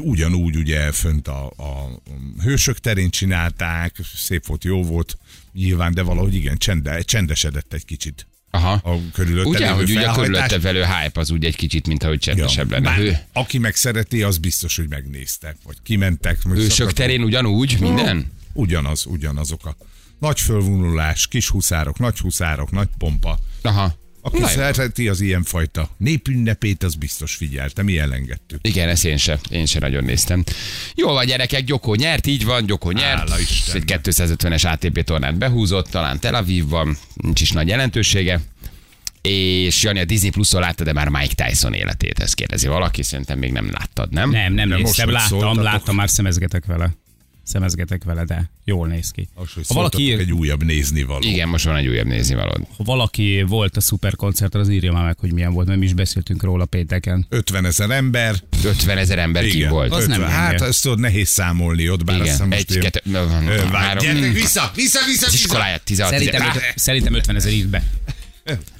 Ugyanúgy 0.00 0.56
ugye 0.56 0.92
fönt 0.92 1.28
a, 1.28 1.44
a 1.46 2.00
hősök 2.42 2.78
terén 2.78 3.10
csinálták, 3.10 3.96
szép 4.14 4.46
volt, 4.46 4.64
jó 4.64 4.82
volt, 4.82 5.18
nyilván, 5.52 5.94
de 5.94 6.02
valahogy 6.02 6.34
igen, 6.34 6.56
csende, 6.56 7.02
csendesedett 7.02 7.72
egy 7.72 7.84
kicsit 7.84 8.26
Aha. 8.54 8.72
a 8.72 9.10
körülötte 9.12 9.48
Ugye, 9.48 9.70
hogy 9.70 9.90
ugye 9.90 10.08
a 10.08 10.14
körülötte 10.14 10.58
velő 10.58 10.84
hype 10.84 11.20
az 11.20 11.30
úgy 11.30 11.44
egy 11.44 11.56
kicsit, 11.56 11.86
mint 11.86 12.02
ahogy 12.02 12.18
csendesebb 12.18 12.70
lenne. 12.70 12.84
Bár, 12.84 13.26
aki 13.32 13.58
meg 13.58 13.74
szereti, 13.74 14.22
az 14.22 14.38
biztos, 14.38 14.76
hogy 14.76 14.88
megnézte, 14.88 15.56
vagy 15.64 15.76
kimentek. 15.82 16.42
hősök 16.42 16.70
szakadt- 16.70 16.96
terén 16.96 17.22
ugyanúgy 17.22 17.76
minden? 17.80 18.32
Ugyanaz, 18.52 19.06
ugyanazok 19.06 19.66
a 19.66 19.76
nagy 20.18 20.40
fölvonulás, 20.40 21.26
kis 21.28 21.48
huszárok, 21.48 21.98
nagy 21.98 22.18
huszárok, 22.18 22.70
nagy 22.70 22.88
pompa. 22.98 23.38
Aha. 23.62 23.94
Aki 24.24 24.38
Na 24.38 24.46
szereti 24.46 25.08
az 25.08 25.20
ilyenfajta 25.20 25.88
népünnepét, 25.96 26.82
az 26.82 26.94
biztos 26.94 27.34
figyelte, 27.34 27.82
mi 27.82 27.98
elengedtük. 27.98 28.58
Igen, 28.62 28.88
ezt 28.88 29.04
én 29.04 29.16
se, 29.16 29.38
én 29.50 29.66
se 29.66 29.78
nagyon 29.78 30.04
néztem. 30.04 30.44
Jó 30.94 31.12
van, 31.12 31.26
gyerekek, 31.26 31.64
Gyokó 31.64 31.94
nyert, 31.94 32.26
így 32.26 32.44
van, 32.44 32.66
Gyokó 32.66 32.90
nyert. 32.90 33.18
Hála 33.18 33.38
Istennek. 33.38 33.90
Egy 33.90 34.00
250-es 34.02 34.72
ATP 34.72 35.04
tornát 35.04 35.38
behúzott, 35.38 35.88
talán 35.88 36.20
Tel 36.20 36.34
Avivban, 36.34 36.96
nincs 37.14 37.40
is 37.40 37.50
nagy 37.50 37.68
jelentősége. 37.68 38.40
És 39.22 39.82
Jani 39.82 40.00
a 40.00 40.04
Disney 40.04 40.30
Plus-on 40.30 40.60
látta, 40.60 40.84
de 40.84 40.92
már 40.92 41.08
Mike 41.08 41.44
Tyson 41.44 41.72
életét, 41.74 42.18
ezt 42.18 42.34
kérdezi 42.34 42.66
valaki, 42.66 43.02
szerintem 43.02 43.38
még 43.38 43.52
nem 43.52 43.70
láttad, 43.70 44.12
nem? 44.12 44.30
Nem, 44.30 44.52
nem 44.52 44.68
most, 44.68 44.82
néztem, 44.82 45.10
láttam, 45.10 45.28
szóltatok. 45.28 45.62
láttam, 45.62 45.94
már 45.94 46.10
szemezgetek 46.10 46.64
vele. 46.64 46.90
Szemezgetek 47.44 48.04
vele, 48.04 48.24
de 48.24 48.50
jól 48.64 48.86
néz 48.88 49.10
ki. 49.10 49.28
Most, 49.34 49.54
Ha 49.54 49.74
valaki, 49.74 49.96
szóltatok 50.04 50.20
egy 50.26 50.32
újabb 50.32 50.64
nézni 50.64 51.02
való. 51.02 51.26
Igen, 51.26 51.48
most 51.48 51.64
van 51.64 51.76
egy 51.76 51.86
újabb 51.88 52.06
nézni 52.06 52.34
valód. 52.34 52.66
ha 52.76 52.84
valaki 52.84 53.42
volt 53.48 53.76
a 53.76 53.80
szuperkoncerten, 53.80 54.60
az 54.60 54.68
írja 54.68 54.92
már 54.92 55.04
meg, 55.04 55.18
hogy 55.18 55.32
milyen 55.32 55.52
volt, 55.52 55.66
mert 55.66 55.78
mi 55.78 55.84
is 55.84 55.92
beszéltünk 55.92 56.42
róla 56.42 56.64
pénteken. 56.64 57.26
50 57.28 57.64
ezer 57.64 57.90
ember. 57.90 58.34
50 58.64 58.98
ezer 58.98 59.18
ember 59.18 59.44
ki 59.44 59.56
Igen, 59.56 59.70
volt. 59.70 59.92
Az 59.92 60.06
nem 60.06 60.20
50. 60.20 60.34
Hát 60.36 60.50
gyenge. 60.50 60.64
ezt 60.66 60.82
tudod, 60.82 60.98
nehéz 60.98 61.28
számolni 61.28 61.88
ott, 61.90 62.04
bár 62.04 62.20
azt 62.20 62.34
Igen, 62.34 62.48
most 62.48 62.70
egy, 62.70 62.78
kettő, 62.78 63.00
Gyertek 63.10 64.32
vissza, 64.32 64.70
vissza, 64.74 65.00
vissza, 65.06 65.26
az 65.26 65.32
vissza. 65.32 65.32
iskoláját 65.32 65.82
16 65.82 66.12
Szerintem, 66.12 66.46
öt- 66.46 66.72
szerintem 66.78 67.14
50 67.14 67.36
ezer 67.36 67.52
írt 67.52 67.68
be. 67.68 67.84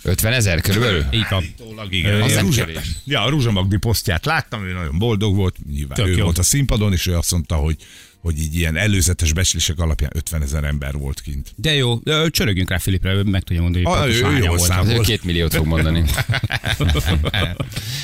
50 0.02 0.33
ezer 0.33 0.61
körülbelül? 0.61 1.04
Így 1.12 1.26
van. 1.31 1.45
Igen. 1.90 2.12
Ö, 2.14 2.19
Az 2.23 2.25
az 2.31 2.35
nem 2.35 2.45
Rúzsa-. 2.45 2.69
Ja, 3.04 3.23
a 3.25 3.28
Rúzsa 3.28 3.50
Magdi 3.50 3.76
posztját 3.76 4.25
láttam, 4.25 4.64
ő 4.64 4.73
nagyon 4.73 4.99
boldog 4.99 5.37
volt, 5.37 5.57
nyilván 5.73 5.97
Tök 5.97 6.07
ő 6.07 6.16
jó. 6.16 6.25
volt 6.25 6.38
a 6.38 6.42
színpadon, 6.42 6.92
és 6.92 7.07
ő 7.07 7.16
azt 7.16 7.31
mondta, 7.33 7.54
hogy 7.54 7.76
hogy 8.23 8.38
így 8.38 8.57
ilyen 8.57 8.76
előzetes 8.76 9.33
becslések 9.33 9.79
alapján 9.79 10.11
50 10.14 10.43
ezer 10.43 10.64
ember 10.64 10.93
volt 10.93 11.21
kint. 11.21 11.52
De 11.57 11.75
jó, 11.75 12.00
csörögjünk 12.29 12.71
rá 12.71 12.79
Filipre, 12.79 13.23
meg 13.23 13.43
tudja 13.43 13.62
mondani, 13.62 13.85
hogy 13.85 13.95
Ah, 13.95 14.00
pontosan 14.05 14.41
voltak. 14.47 14.67
számol. 14.67 14.93
Ő 14.95 15.00
két 15.00 15.25
milliót 15.25 15.55
fog 15.55 15.67
mondani. 15.67 16.05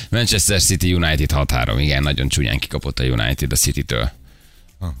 Manchester 0.09 0.61
City 0.61 0.93
United 0.93 1.29
6-3. 1.33 1.75
Igen, 1.79 2.03
nagyon 2.03 2.27
csúnyán 2.27 2.57
kikapott 2.59 2.99
a 2.99 3.03
United 3.03 3.51
a 3.51 3.55
City-től. 3.55 4.11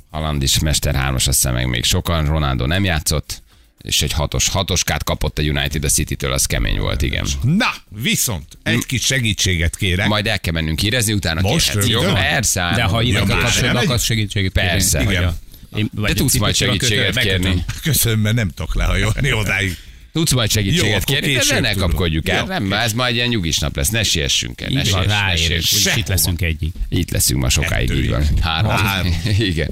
Haaland 0.09 0.43
is 0.43 0.59
Mester 0.59 0.95
3-as, 0.97 1.15
azt 1.15 1.25
hiszem 1.25 1.53
meg 1.53 1.67
még 1.67 1.83
sokan. 1.83 2.25
Ronaldo 2.25 2.65
nem 2.65 2.83
játszott 2.83 3.41
és 3.83 4.01
egy 4.01 4.11
hatos, 4.11 4.47
hatoskát 4.47 5.03
kapott 5.03 5.39
a 5.39 5.41
United 5.41 5.83
a 5.83 5.87
City-től, 5.87 6.31
az 6.33 6.45
kemény 6.45 6.79
volt, 6.79 7.01
igen. 7.01 7.27
Na, 7.43 7.73
viszont 8.01 8.57
egy 8.63 8.85
kis 8.85 9.05
segítséget 9.05 9.75
kérek. 9.75 10.07
Majd 10.07 10.27
el 10.27 10.39
kell 10.39 10.53
mennünk 10.53 10.83
érezni, 10.83 11.13
utána 11.13 11.41
Most 11.41 11.65
kérhetsz. 11.71 11.87
Jó, 11.87 12.01
persze. 12.01 12.71
De 12.75 12.83
ha 12.83 13.01
elmegy? 13.61 13.83
akarsz 13.85 14.03
segítséget 14.03 14.51
Persze. 14.51 15.01
Igen. 15.01 15.37
én- 15.75 15.89
a 16.01 16.13
tudsz 16.13 16.37
majd 16.37 16.55
segítséget 16.55 17.19
kérni. 17.19 17.65
Köszönöm, 17.81 18.19
mert 18.19 18.35
nem 18.35 18.49
tudok 18.49 18.75
lehajolni 18.75 19.31
odáig. 19.41 19.77
Tudsz 20.11 20.31
majd 20.31 20.53
Jó, 20.53 20.61
segítséget 20.61 21.01
akkor 21.01 21.19
kérni, 21.19 21.39
de 21.49 21.59
ne 21.59 21.73
kapkodjuk 21.73 22.29
el. 22.29 22.39
Jó, 22.39 22.45
Nem, 22.45 22.73
ez 22.73 22.93
majd 22.93 23.15
ilyen 23.15 23.27
nyugis 23.27 23.57
nap 23.57 23.75
lesz, 23.75 23.89
ne 23.89 24.03
siessünk 24.03 24.61
el. 24.61 24.69
Ne 24.69 24.83
siess, 24.83 25.05
ne 25.05 25.35
siess. 25.35 25.95
itt 25.95 26.07
leszünk 26.07 26.41
egyik. 26.41 26.73
Itt 26.89 27.11
leszünk 27.11 27.41
ma 27.41 27.49
sokáig, 27.49 27.89
így 27.89 28.09
van. 28.09 28.23
Három. 28.41 28.71
Három. 28.71 29.21
Igen. 29.49 29.69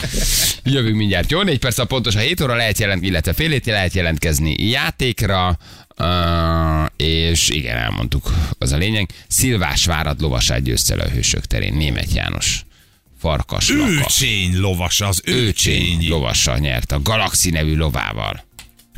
Jövünk 0.63 0.95
mindjárt. 0.95 1.31
Jó, 1.31 1.41
négy 1.41 1.59
perc 1.59 1.77
a 1.77 1.85
pontos 1.85 2.15
a 2.15 2.19
7 2.19 2.41
óra 2.41 2.55
lehet 2.55 2.79
jelentkezni, 2.79 3.07
illetve 3.07 3.33
fél 3.33 3.61
lehet 3.65 3.93
jelentkezni 3.93 4.55
játékra. 4.69 5.57
Uh, 5.99 6.85
és 6.97 7.49
igen, 7.49 7.77
elmondtuk, 7.77 8.33
az 8.57 8.71
a 8.71 8.77
lényeg. 8.77 9.09
Szilvás 9.27 9.85
Várad 9.85 10.21
lovasát 10.21 10.61
győzte 10.61 10.95
a 10.95 11.09
hősök 11.09 11.45
terén. 11.45 11.73
Német 11.73 12.13
János 12.13 12.65
farkas. 13.19 13.69
Őcsény 13.69 14.59
lovas, 14.59 15.01
az 15.01 15.21
Őcsény 15.25 15.81
őcsényi. 15.81 16.07
lovassa 16.07 16.57
nyert 16.57 16.91
a 16.91 17.01
Galaxi 17.01 17.49
nevű 17.49 17.75
lovával. 17.75 18.45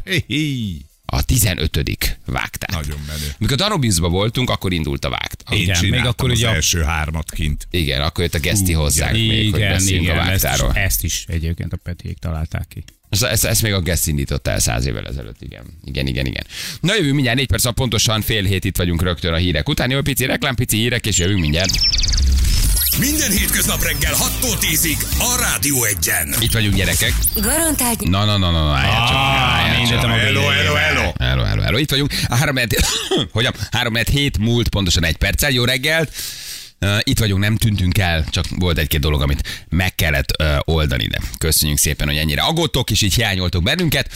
Hi, 0.04 0.24
hi. 0.28 0.86
A 1.12 1.22
15. 1.24 2.18
vágtát. 2.26 2.72
Nagyon 2.72 3.00
menő. 3.08 3.34
Mikor 3.38 3.58
Darobiusba 3.58 4.10
voltunk, 4.10 4.50
akkor 4.50 4.74
indult 4.74 5.06
a 5.06 5.10
vágt. 5.10 5.44
Én 5.52 5.60
Igen, 5.60 5.86
még 5.86 6.06
akkor 6.06 6.30
az 6.32 6.38
ugye 6.38 6.48
a- 6.48 6.54
első 6.54 6.82
hármat 6.82 7.32
kint. 7.32 7.68
Igen, 7.72 8.02
akkor 8.02 8.24
jött 8.24 8.34
a 8.34 8.40
geszti 8.40 8.74
hozzánk 8.74 9.12
még, 9.14 9.28
hogy 9.28 9.38
Igen, 9.38 9.54
a 9.54 9.58
igen, 9.58 9.74
ezt 9.74 9.90
is, 9.90 10.08
vágtáról. 10.08 10.74
ezt 10.74 11.04
is 11.04 11.26
egyébként 11.28 11.74
a 11.74 11.78
Petiék 11.84 12.18
találták 12.18 12.66
ki. 12.70 12.84
Ezt, 13.10 13.24
ezt, 13.24 13.46
ezt 13.46 13.62
még 13.62 13.74
a 13.74 13.82
Guest 13.82 14.08
indította 14.08 14.52
el 14.52 14.60
száz 14.60 14.86
évvel 14.86 15.08
ezelőtt, 15.08 15.42
igen. 15.42 15.64
Igen, 15.86 16.08
igen, 16.08 16.26
igen. 16.26 16.44
Na 16.82 16.96
jövünk 16.96 17.14
mindjárt, 17.14 17.38
négy 17.38 17.48
perc, 17.48 17.64
alatt 17.66 17.76
pontosan 17.78 18.22
fél 18.22 18.44
hét 18.44 18.66
itt 18.66 18.78
vagyunk 18.78 19.02
rögtön 19.02 19.34
a 19.34 19.38
hírek 19.38 19.70
után. 19.70 19.92
Jó, 19.92 20.02
pici 20.02 20.26
reklám, 20.26 20.56
pici 20.56 20.78
hírek, 20.78 21.06
és 21.06 21.18
jövünk 21.18 21.40
mindjárt. 21.40 21.72
Minden 23.00 23.32
hétköznap 23.32 23.84
reggel 23.84 24.14
6-tól 24.14 24.58
10-ig 24.62 24.98
a 25.20 25.36
Rádió 25.40 25.84
Egyen. 25.84 26.36
Itt 26.40 26.52
vagyunk 26.52 26.76
gyerekek. 26.76 27.14
Garantált 27.36 28.02
Na, 28.10 28.26
na, 28.26 28.38
na, 28.38 28.52
na, 28.52 28.64
na, 28.66 28.76
álljál 28.76 29.08
csak. 29.08 29.16
álljál 29.18 29.88
csak. 29.88 30.12
Hello, 30.12 30.48
hello, 30.48 30.74
hello. 30.74 31.12
Hello, 31.20 31.44
hello, 31.44 31.62
hello. 31.62 31.78
Itt 31.78 31.90
vagyunk. 31.90 32.12
A 32.28 32.36
3 32.36 32.56
hogyan? 33.32 33.54
3 33.72 33.96
hét 33.96 34.38
múlt 34.38 34.70
pontosan 34.70 35.06
egy 35.06 35.18
perccel. 35.18 35.50
Jó 35.50 35.64
reggelt. 35.64 36.12
Itt 37.04 37.20
vagyunk, 37.20 37.42
nem 37.42 37.58
tűntünk 37.58 37.98
el, 37.98 38.26
csak 38.30 38.46
volt 38.56 38.78
egy-két 38.78 39.00
dolog, 39.00 39.22
amit 39.22 39.66
meg 39.70 39.96
kellett 39.96 40.44
oldani, 40.66 41.08
de 41.08 41.20
köszönjük 41.38 41.78
szépen, 41.78 42.08
hogy 42.08 42.18
ennyire 42.18 42.42
aggódtok, 42.42 42.92
és 42.92 43.02
így 43.02 43.14
hiányoltok 43.14 43.64
bennünket. 43.64 44.10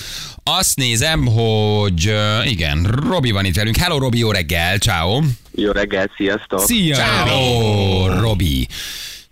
Azt 0.44 0.76
nézem, 0.76 1.26
hogy 1.26 2.14
igen, 2.46 2.84
Robi 2.84 3.32
van 3.32 3.46
itt 3.46 3.56
velünk. 3.56 3.78
Hello, 3.78 3.98
Robi, 3.98 4.18
jó 4.18 4.32
reggel, 4.32 4.78
ciao. 4.78 5.22
Jó 5.56 5.72
reggelt, 5.72 6.12
sziasztok! 6.18 6.60
Szia! 6.60 6.96
Ciao, 6.96 8.20
Robi. 8.20 8.68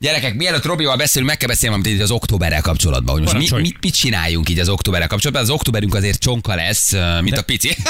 Gyerekek, 0.01 0.35
mielőtt 0.35 0.65
Robival 0.65 0.95
beszélünk, 0.95 1.29
meg 1.29 1.37
kell 1.39 1.47
beszélni 1.47 1.75
valamit 1.75 1.97
így 1.97 2.03
az 2.03 2.11
októberrel 2.11 2.61
kapcsolatban, 2.61 3.13
hogy 3.13 3.21
most 3.23 3.53
mi, 3.53 3.61
mit, 3.61 3.77
mit 3.81 3.93
csináljunk 3.95 4.49
így 4.49 4.59
az 4.59 4.69
októberrel 4.69 5.07
kapcsolatban. 5.07 5.43
Az 5.43 5.49
októberünk 5.49 5.95
azért 5.95 6.19
csonka 6.19 6.55
lesz, 6.55 6.93
mint 7.21 7.37
a 7.37 7.41
pici. 7.41 7.75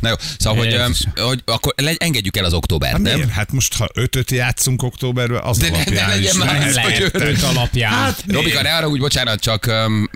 Na 0.00 0.08
jó, 0.08 0.14
szóval, 0.38 0.58
hogy, 0.58 0.80
hogy 1.16 1.42
akkor 1.44 1.74
engedjük 1.98 2.36
el 2.36 2.44
az 2.44 2.52
októbert, 2.52 2.92
Hát 2.92 3.02
nem? 3.02 3.14
miért? 3.14 3.30
Hát 3.30 3.52
most, 3.52 3.76
ha 3.76 3.88
ötöt 3.94 4.30
játszunk 4.30 4.82
októberben, 4.82 5.40
az 5.42 5.58
De 5.58 5.68
ne- 5.70 5.76
alapján 5.76 6.08
ne 6.08 6.14
legyen 6.14 6.32
is 6.32 6.38
már 6.38 6.62
hogy 6.62 6.72
Lehet, 6.74 7.00
öt. 7.00 7.14
öt 7.14 7.42
alapján. 7.42 7.92
Hát 7.92 8.24
Robika, 8.28 8.62
ne 8.62 8.76
arra 8.76 8.88
úgy, 8.88 9.00
bocsánat, 9.00 9.40
csak 9.40 9.70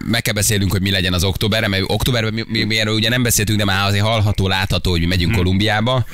meg 0.06 0.22
kell 0.22 0.34
beszélnünk, 0.34 0.70
hogy 0.70 0.80
mi 0.80 0.90
legyen 0.90 1.12
az 1.12 1.24
októberre, 1.24 1.68
mert 1.68 1.82
októberben 1.86 2.32
mi, 2.32 2.44
mi, 2.48 2.64
mi 2.64 2.78
erről 2.78 2.94
ugye 2.94 3.08
nem 3.08 3.22
beszéltünk, 3.22 3.58
de 3.58 3.64
már 3.64 3.88
azért 3.88 4.04
hallható, 4.04 4.48
látható, 4.48 4.90
hogy 4.90 5.00
mi 5.00 5.06
megyünk 5.06 5.34
Hmm. 5.34 5.42
Kolumbiába, 5.42 6.06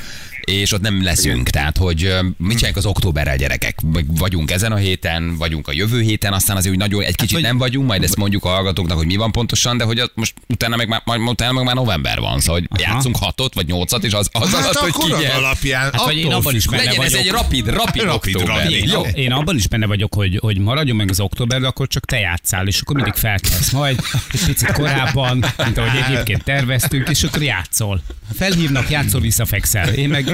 és 0.45 0.73
ott 0.73 0.81
nem 0.81 1.03
leszünk. 1.03 1.49
Tehát, 1.51 1.77
hogy 1.77 2.15
mit 2.37 2.53
csináljuk 2.55 2.77
az 2.79 2.87
októberrel, 2.87 3.37
gyerekek? 3.37 3.79
Vagy 3.83 4.05
Vagyunk 4.09 4.51
ezen 4.51 4.73
a 4.73 4.77
héten, 4.77 5.37
vagyunk 5.37 5.69
a 5.69 5.73
jövő 5.73 6.01
héten, 6.01 6.33
aztán 6.33 6.57
azért 6.57 6.75
úgy 6.75 6.81
nagyon 6.81 7.03
egy 7.03 7.15
kicsit 7.17 7.33
vagy- 7.33 7.43
nem 7.43 7.59
vagyunk, 7.59 7.87
majd 7.87 8.03
ezt 8.03 8.17
mondjuk 8.17 8.45
a 8.45 8.49
hallgatóknak, 8.49 8.97
hogy 8.97 9.07
mi 9.07 9.17
van 9.17 9.33
pontosan, 9.33 9.77
de 9.77 9.85
hogy 9.85 10.11
most 10.15 10.35
utána 10.49 10.77
meg 10.77 10.89
már, 10.89 11.03
majd 11.05 11.21
utána 11.21 11.53
meg 11.53 11.65
már 11.65 11.75
november 11.75 12.19
van, 12.21 12.41
szóval 12.41 12.61
hogy 12.69 12.81
Aha. 12.83 12.93
játszunk 12.93 13.17
hatot 13.17 13.55
vagy 13.55 13.67
nyolcat, 13.67 14.05
és 14.05 14.13
az, 14.13 14.29
az 14.33 14.51
Hát 14.55 14.63
alatt, 14.77 14.77
hogy 14.93 15.05
ki 15.19 15.25
alapján, 15.25 15.83
Hát 15.83 16.05
vagy 16.05 16.17
én 16.17 16.33
abban 16.33 16.55
is 16.55 16.67
benne 16.67 16.83
Legyen 16.85 17.03
ez 17.03 17.11
vagyok. 17.11 17.27
egy 17.27 17.33
rapid, 17.33 17.67
rapid, 17.69 18.03
Rapid 18.03 18.35
október. 18.35 18.63
rally. 18.65 18.83
Jó. 18.87 19.01
Én 19.15 19.33
abban 19.33 19.57
is 19.57 19.69
benne 19.69 19.87
vagyok, 19.87 20.15
hogy, 20.15 20.39
hogy 20.41 20.59
maradjon 20.59 20.97
meg 20.97 21.11
az 21.11 21.21
októberben, 21.21 21.69
akkor 21.69 21.87
csak 21.89 22.05
te 22.05 22.19
játszál, 22.19 22.67
és 22.67 22.81
akkor 22.81 22.95
mindig 22.97 23.15
felkelsz 23.15 23.71
majd 23.71 24.01
egy 24.33 24.45
picit 24.45 24.73
korábban, 24.73 25.45
mint 25.65 25.79
ahogy 25.79 26.01
egyébként 26.09 26.45
terveztünk, 26.45 27.09
és 27.09 27.23
akkor 27.23 27.43
játszol. 27.43 28.03
Felhívnak, 28.35 28.91
játszol, 28.91 29.21
visszafekszel. 29.21 29.89
Én 29.89 30.09
meg... 30.09 30.32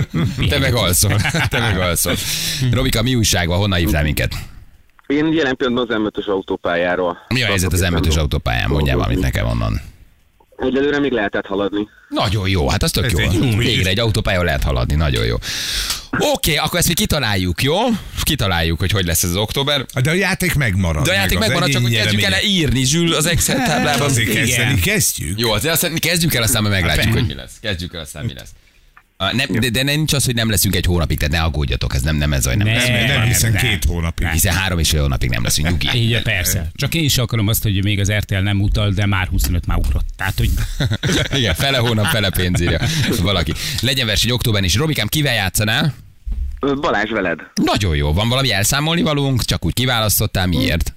Te 0.49 0.59
meg 0.59 0.75
alszol. 0.75 1.17
Te 1.49 1.59
meg 1.59 1.79
alszol. 1.81 2.15
Robika, 2.71 3.03
mi 3.03 3.15
újság 3.15 3.49
van? 3.49 3.59
Honnan 3.59 3.79
hívtál 3.79 4.03
minket? 4.03 4.35
Én 5.07 5.33
jelen 5.33 5.57
pillanatban 5.57 6.01
az 6.03 6.13
M5-ös 6.15 6.29
autópályáról. 6.29 7.19
Mi 7.29 7.43
a 7.43 7.47
helyzet 7.47 7.73
az 7.73 7.81
tartok 7.81 7.99
M5-ös 7.99 8.07
éppen 8.11 8.19
autópályán? 8.19 8.69
Mondjál 8.71 8.97
valamit 8.97 9.21
nekem 9.21 9.47
onnan. 9.47 9.81
Egyelőre 10.57 10.99
még 11.01 11.13
lehetett 11.13 11.47
haladni. 11.47 11.89
Nagyon 12.09 12.49
jó, 12.49 12.69
hát 12.69 12.83
az 12.83 12.91
tök 12.91 13.05
Ez 13.05 13.13
jó. 13.13 13.19
egy. 13.19 13.57
Végre 13.57 13.91
egy 13.91 13.99
autópályán 13.99 14.45
lehet 14.45 14.63
haladni, 14.63 14.95
nagyon 14.95 15.25
jó. 15.25 15.37
Oké, 16.19 16.57
akkor 16.57 16.79
ezt 16.79 16.89
mi 16.89 16.95
kitaláljuk, 16.95 17.63
jó? 17.63 17.77
Kitaláljuk, 18.23 18.79
hogy 18.79 18.91
hogy 18.91 19.05
lesz 19.07 19.23
ez 19.23 19.31
az 19.31 19.37
október. 19.37 19.85
De 20.03 20.11
a 20.11 20.15
játék 20.15 20.55
megmarad. 20.55 21.05
De 21.05 21.11
a 21.11 21.15
játék 21.15 21.39
meg 21.39 21.49
megmarad, 21.49 21.73
csak 21.73 21.83
hogy 21.83 21.93
kezdjük 21.95 22.23
el 22.23 22.43
írni, 22.45 22.85
Zsül, 22.85 23.15
az 23.15 23.27
Excel 23.27 23.57
táblában. 23.67 24.01
Azért 24.09 24.33
kezdeni 24.33 24.81
kezdjük. 24.81 25.39
Jó, 25.41 25.51
azért 25.53 25.73
azt 25.75 25.91
mi 25.93 25.99
kezdjük 25.99 26.35
el, 26.35 26.43
aztán 26.43 26.63
majd 26.63 26.75
meglátjuk, 26.75 27.05
Hát, 27.05 27.15
hogy 27.15 27.27
mi 27.27 27.35
lesz. 27.35 27.53
Kezdjük 27.61 27.95
el, 27.95 28.01
aztán 28.01 28.25
mi 28.25 28.33
lesz. 28.35 28.49
Ah, 29.21 29.33
Nem, 29.35 29.47
de, 29.61 29.69
de 29.71 29.83
nincs 29.83 30.13
az, 30.13 30.25
hogy 30.25 30.35
nem 30.35 30.51
leszünk 30.51 30.75
egy 30.75 30.85
hónapig, 30.85 31.19
tehát 31.19 31.33
ne 31.33 31.41
aggódjatok, 31.41 31.95
ez 31.95 32.03
nem, 32.03 32.17
nem 32.17 32.33
ez, 32.33 32.47
hogy 32.47 32.57
nem 32.57 32.67
Ne. 32.67 32.73
lesz. 32.75 32.87
Nem, 32.89 33.07
nem, 33.07 33.23
hiszen 33.23 33.53
Nem. 33.53 33.63
két 33.63 33.85
hónapig. 33.85 34.27
Hiszen 34.29 34.55
három 34.55 34.79
és 34.79 34.91
fél 34.91 35.01
hónapig 35.01 35.31
nem 35.31 35.43
leszünk 35.43 35.69
nyugi. 35.69 35.99
Így, 35.99 36.23
persze. 36.23 36.71
Csak 36.75 36.95
én 36.95 37.05
is 37.05 37.19
akarom 37.19 37.49
azt, 37.49 37.63
hogy 37.63 37.85
még 37.85 38.01
az 38.01 38.13
RTL 38.13 38.35
nem 38.39 38.61
utal, 38.61 38.91
de 38.91 39.07
már 39.07 39.27
25 39.29 39.67
már 39.67 39.79
ugrott. 39.79 40.07
Tehát, 40.17 40.35
hogy 40.39 40.51
Igen, 41.39 41.55
fele 41.55 41.79
hónap, 41.79 42.07
fele 42.07 42.31
pénzírja 42.31 42.81
valaki. 43.23 43.53
Legyen 43.81 44.07
verseny 44.07 44.31
októberben 44.31 44.69
is. 44.69 44.77
Robikám, 44.77 45.07
kivel 45.07 45.35
játszanál? 45.35 45.95
Balázs 46.81 47.11
veled. 47.11 47.41
Nagyon 47.55 47.97
jó. 47.97 48.13
Van 48.13 48.29
valami 48.29 48.53
elszámolni 48.53 49.03
valónk? 49.03 49.45
Csak 49.45 49.65
úgy 49.65 49.75
kiválasztottál, 49.75 50.47
miért? 50.47 50.93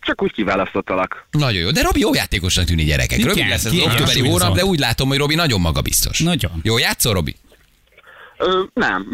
Csak 0.00 0.22
úgy 0.22 0.32
kiválasztottalak. 0.32 1.26
Nagyon 1.30 1.60
jó. 1.60 1.70
De 1.70 1.82
Robi 1.82 2.00
jó 2.00 2.14
játékosnak 2.14 2.64
tűnik 2.64 2.86
gyerekek. 2.86 3.18
Igen, 3.18 3.28
Rövid 3.34 3.48
lesz 3.48 3.64
az 3.64 3.72
októberi 3.78 4.20
hónap, 4.20 4.54
de 4.54 4.64
úgy 4.64 4.78
látom, 4.78 5.08
hogy 5.08 5.18
Robi 5.18 5.34
nagyon 5.34 5.60
magabiztos. 5.60 6.18
Nagyon. 6.18 6.60
Jó, 6.62 6.78
játszol, 6.78 7.12
Robi? 7.12 7.36
Ö, 8.38 8.62
nem. 8.74 9.06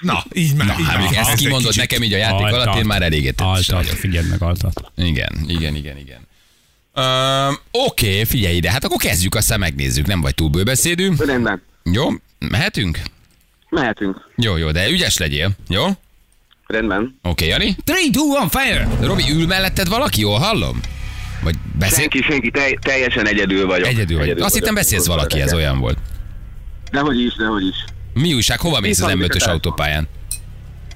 Na, 0.00 0.24
így 0.32 0.54
már. 0.54 0.66
Na, 0.66 0.74
így 0.78 0.86
hát 0.86 0.98
már. 0.98 1.14
ezt 1.16 1.34
kimondod 1.34 1.66
kicsit- 1.66 1.80
nekem 1.80 2.02
így 2.02 2.12
a 2.12 2.16
játék 2.16 2.44
Altat. 2.46 2.62
alatt, 2.66 2.78
én 2.78 2.84
már 2.84 3.02
elégetettes 3.02 3.68
altat, 3.68 3.84
vagyok. 3.86 4.00
figyeld 4.00 4.28
meg, 4.28 4.42
altat. 4.42 4.92
Igen, 4.96 5.44
igen, 5.46 5.74
igen, 5.74 5.96
igen. 5.96 6.28
Um, 6.94 7.58
Oké, 7.70 8.24
figyelj 8.24 8.56
ide, 8.56 8.70
hát 8.70 8.84
akkor 8.84 8.96
kezdjük, 8.96 9.34
aztán 9.34 9.58
megnézzük. 9.58 10.06
Nem 10.06 10.20
vagy 10.20 10.34
túl 10.34 10.48
bőbeszédű. 10.48 11.10
Rendben. 11.18 11.62
Jó, 11.92 12.08
mehetünk? 12.38 12.98
Mehetünk. 13.68 14.30
Jó, 14.36 14.56
jó, 14.56 14.70
de 14.70 14.88
ügyes 14.90 15.16
legyél. 15.16 15.50
Jó? 15.68 15.82
Oké, 15.84 15.96
Rendben. 16.66 17.18
Jani? 17.38 17.76
3, 17.86 18.10
2, 18.12 18.20
1, 18.42 18.48
fire! 18.50 18.88
Robi, 19.00 19.22
ül 19.30 19.46
melletted 19.46 19.88
valaki, 19.88 20.20
jól 20.20 20.38
hallom? 20.38 20.80
Vagy 21.42 21.54
beszél? 21.78 21.98
Senki, 21.98 22.22
senki, 22.22 22.50
te, 22.50 22.70
teljesen 22.80 23.26
egyedül 23.26 23.66
vagyok. 23.66 23.86
Egyedül 23.86 24.18
vagy. 24.18 24.30
Azt 24.30 24.54
hittem 24.54 24.74
beszélsz 24.74 25.06
valaki, 25.06 25.40
ez 25.40 25.54
olyan 25.54 25.78
volt. 25.78 25.98
Dehogy 26.90 27.20
is, 27.20 27.34
dehogy 27.34 27.66
is. 27.66 27.84
Mi 28.20 28.34
újság, 28.34 28.60
hova 28.60 28.80
mész 28.80 29.00
az 29.00 29.04
van, 29.04 29.18
M5-ös 29.18 29.32
Mikael. 29.32 29.50
autópályán? 29.50 30.08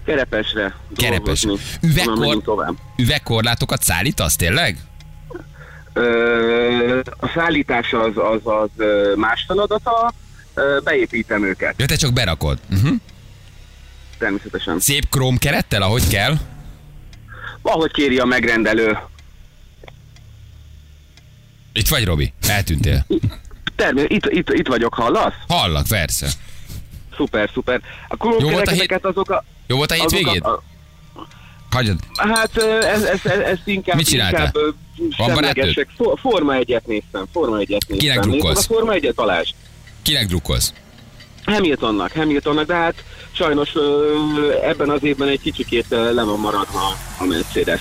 Kerepesre. 0.05 0.77
Kerepes. 0.97 1.47
Üvegkor, 1.81 2.43
üvegkorlátokat 2.97 3.83
szállítasz, 3.83 4.37
tényleg? 4.37 4.79
Ö, 5.93 7.01
a 7.21 7.29
szállítás 7.35 7.93
az, 7.93 8.13
az, 8.17 8.41
az 8.45 8.85
más 9.17 9.45
feladata, 9.47 10.13
beépítem 10.85 11.45
őket, 11.45 11.75
Ja, 11.79 11.87
te 11.87 11.97
csak 11.97 12.13
berakod. 12.13 12.59
Uh-huh. 12.73 12.95
természetesen. 14.19 14.81
Szép 14.81 15.09
króm 15.09 15.37
kerettel, 15.37 15.83
ahogy 15.83 16.09
kell. 16.09 16.35
Ahogy 17.63 17.91
kéri 17.93 18.19
a 18.19 18.25
megrendelő. 18.25 18.99
Itt 21.73 21.89
vagy, 21.89 22.05
Robi? 22.05 22.33
Eltűntél. 22.49 23.07
Termé- 23.77 24.11
itt, 24.11 24.27
itt, 24.27 24.51
itt 24.51 24.67
vagyok, 24.67 24.95
hallasz? 24.95 25.35
Hallak, 25.49 25.87
persze. 25.87 26.29
Szuper, 27.16 27.50
szuper. 27.53 27.81
A 28.09 28.16
Jó 28.20 28.48
volt 28.50 28.66
a 28.66 28.70
hét- 28.70 28.81
ezeket 28.81 29.05
azok 29.05 29.31
a... 29.31 29.44
Jó 29.66 29.77
volt 29.77 29.90
a 29.90 29.94
azok 29.94 30.11
hétvégéd? 30.11 30.44
A, 30.44 30.62
Hagyjad. 31.70 31.98
hát 32.16 32.50
ö, 32.55 32.79
ez, 32.85 33.03
ez, 33.03 33.24
ez, 33.24 33.59
inkább... 33.64 33.96
Mit 33.96 34.07
csináltál? 34.07 34.53
Inkább. 34.96 35.87
For, 35.96 36.18
Forma 36.20 36.55
egyet 36.55 36.87
néztem, 36.87 37.27
Forma 37.33 37.59
egyet 37.59 37.85
néztem. 37.88 37.98
Kinek 37.98 38.20
drukkolsz? 38.20 38.59
a 38.59 38.62
Forma 38.74 38.92
egyet, 38.92 39.14
Balázs? 39.14 39.50
Kinek 40.03 40.27
drukkolsz? 40.27 40.72
Hamiltonnak, 41.44 42.12
Hamiltonnak, 42.12 42.66
de 42.66 42.74
hát 42.74 42.94
sajnos 43.33 43.72
ebben 44.62 44.90
az 44.90 45.03
évben 45.03 45.29
egy 45.29 45.40
kicsikét 45.40 45.87
le 45.88 46.22
van 46.22 46.38
maradva 46.40 46.96
a 47.18 47.24
Mercedes. 47.24 47.81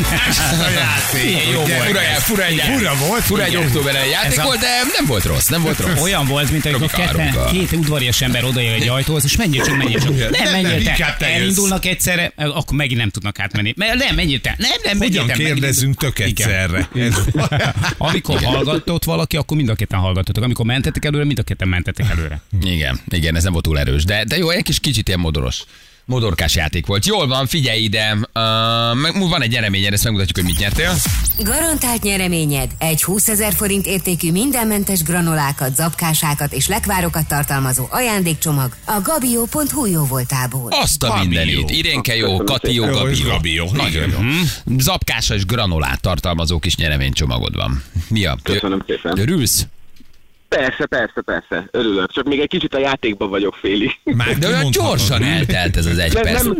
A 0.66 0.68
játék. 0.70 1.50
Jó 1.52 1.58
volt. 1.58 1.72
Fura, 1.82 2.00
fura, 2.00 2.44
egy, 2.44 2.60
Fura 2.60 2.94
volt. 3.08 3.22
fura 3.22 3.44
egy 3.44 3.56
október 3.56 3.94
játék 4.10 4.38
a- 4.38 4.42
volt, 4.42 4.58
de 4.60 4.66
nem 4.96 5.06
volt 5.06 5.24
rossz, 5.24 5.46
nem 5.46 5.62
volt 5.62 5.78
rossz. 5.78 6.00
Olyan 6.00 6.26
volt, 6.26 6.50
mint 6.50 6.64
amikor 6.66 6.80
Robika, 6.80 7.00
ketten, 7.08 7.32
Robika. 7.32 7.50
két 7.50 7.72
udvarias 7.72 8.20
ember 8.20 8.44
odaér 8.44 8.72
egy 8.72 8.88
ajtóhoz, 8.88 9.24
és 9.24 9.36
menjél 9.36 9.64
csak, 9.64 9.76
menjél 9.76 9.98
csak. 10.00 10.18
Nem, 10.18 10.30
nem, 10.42 10.62
menjél 10.62 10.82
te. 11.18 11.26
Elindulnak 11.26 11.84
egyszerre, 11.84 12.32
akkor 12.36 12.76
megint 12.76 13.00
nem 13.00 13.10
tudnak 13.10 13.38
átmenni. 13.38 13.72
Me- 13.76 13.94
Nem, 13.94 14.14
menjél 14.14 14.40
te. 14.40 14.54
Nem, 14.58 14.70
nem, 14.84 14.96
menjél 14.98 15.26
te. 15.26 15.32
kérdezzünk 15.32 15.96
tök 15.96 16.18
egyszerre? 16.18 16.88
Amikor 17.98 18.42
hallgatott 18.42 19.04
valaki, 19.04 19.36
akkor 19.36 19.56
mind 19.56 19.68
a 19.68 19.74
ketten 19.74 19.98
hallgatotok. 19.98 20.44
Amikor 20.44 20.64
mentetek 20.64 21.04
előre, 21.04 21.24
mind 21.24 21.38
a 21.38 21.42
ketten 21.42 21.68
mentetek 21.68 22.10
előre. 22.10 22.40
Igen, 22.62 23.00
igen, 23.08 23.36
ez 23.36 23.42
nem 23.42 23.52
volt 23.52 23.64
túl 23.64 23.78
erős, 23.78 24.04
de, 24.04 24.24
de 24.24 24.36
jó, 24.36 24.50
egy 24.50 24.62
kis 24.62 24.80
kicsit 24.80 25.08
ilyen 25.08 25.20
modoros. 25.20 25.62
Modorkás 26.10 26.54
játék 26.54 26.86
volt. 26.86 27.06
Jól 27.06 27.26
van, 27.26 27.46
figyelj 27.46 27.82
ide. 27.82 28.12
Uh, 28.12 29.28
van 29.28 29.42
egy 29.42 29.50
nyereményed, 29.50 29.92
ezt 29.92 30.04
megmutatjuk, 30.04 30.36
hogy 30.36 30.46
mit 30.46 30.58
nyertél. 30.58 30.94
Garantált 31.38 32.02
nyereményed 32.02 32.70
egy 32.78 33.02
20 33.02 33.28
ezer 33.28 33.52
forint 33.52 33.86
értékű 33.86 34.32
mindenmentes 34.32 35.02
granolákat, 35.02 35.74
zapkásákat 35.76 36.52
és 36.52 36.68
lekvárokat 36.68 37.28
tartalmazó 37.28 37.86
ajándékcsomag 37.90 38.76
a 38.84 39.00
gabio.hu 39.02 39.86
jó 39.86 40.04
voltából. 40.04 40.68
Azt 40.70 41.02
a 41.02 41.06
Gabi 41.08 41.20
mindenit. 41.20 41.70
jó. 41.70 41.76
Irénke 41.76 42.16
jó, 42.16 42.44
Kati 42.44 42.74
jó, 42.74 42.84
szépen. 42.84 42.98
Jó, 42.98 43.02
Gabi 43.02 43.12
és 43.12 43.20
jó. 43.20 43.30
Gabi 43.30 43.54
jó. 43.54 43.64
Nagyon 43.72 44.10
jó. 44.10 44.18
Zapkása 44.78 45.34
és 45.34 45.44
granolát 45.46 46.00
tartalmazó 46.00 46.58
kis 46.58 46.76
nyereménycsomagod 46.76 47.54
van. 47.54 47.82
Mi 48.08 48.24
a? 48.24 48.38
Köszönöm 48.42 48.84
szépen. 48.86 49.18
Örülsz? 49.18 49.66
Persze, 50.56 50.86
persze, 50.86 51.20
persze, 51.24 51.68
örülök. 51.70 52.12
Csak 52.12 52.24
még 52.24 52.40
egy 52.40 52.48
kicsit 52.48 52.74
a 52.74 52.78
játékban 52.78 53.28
vagyok 53.30 53.54
féli. 53.60 53.90
Már 54.04 54.38
De 54.38 54.48
olyan 54.48 54.70
gyorsan 54.70 55.22
eltelt 55.22 55.76
ez 55.76 55.86
az 55.86 55.98
egy 55.98 56.12
Nem, 56.12 56.22
perc. 56.22 56.42
nem, 56.44 56.56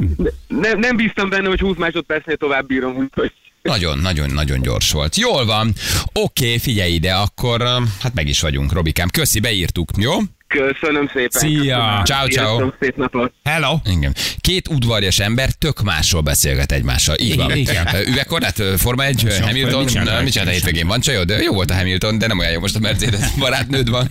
nem, 0.48 0.78
nem 0.78 0.96
bíztam 0.96 1.28
benne, 1.28 1.48
hogy 1.48 1.60
20 1.60 1.76
másodpercnél 1.76 2.36
tovább 2.36 2.66
bírom, 2.66 2.96
úgyhogy 2.96 3.32
Nagyon, 3.62 3.98
nagyon, 3.98 4.30
nagyon 4.30 4.62
gyors 4.62 4.92
volt. 4.92 5.16
Jól 5.16 5.44
van. 5.44 5.72
Oké, 6.12 6.58
figyelj 6.58 6.92
ide, 6.92 7.12
akkor 7.12 7.62
hát 8.00 8.14
meg 8.14 8.28
is 8.28 8.40
vagyunk, 8.40 8.72
Robikám. 8.72 9.08
Köszi, 9.08 9.40
beírtuk, 9.40 9.88
jó? 9.96 10.12
Köszönöm 10.50 11.10
szépen. 11.14 11.40
Szia. 11.40 12.02
Ciao, 12.04 12.26
ciao. 12.26 12.70
Szép 12.80 12.96
napot. 12.96 13.32
Hello. 13.44 13.76
Igen. 13.84 14.14
Két 14.40 14.68
udvarjas 14.68 15.18
ember 15.18 15.50
tök 15.50 15.82
másról 15.82 16.20
beszélget 16.20 16.72
egymással. 16.72 17.16
Így 17.18 17.36
van. 17.36 17.56
Igen. 17.56 17.86
Üvegkorlát, 18.06 18.62
Forma 18.76 19.04
1, 19.04 19.24
ö, 19.26 19.34
Hamilton, 19.40 19.82
mit 19.82 19.88
csinálta? 20.32 20.50
hétvégén? 20.50 20.86
Van 20.86 21.00
csajod? 21.00 21.26
De 21.26 21.42
Jó 21.42 21.52
volt 21.52 21.70
a 21.70 21.74
Hamilton, 21.74 22.18
de 22.18 22.26
nem 22.26 22.38
olyan 22.38 22.52
jó 22.52 22.60
most 22.60 22.76
a 22.76 22.78
Mercedes 22.78 23.30
barátnőd 23.38 23.90
van. 23.90 24.08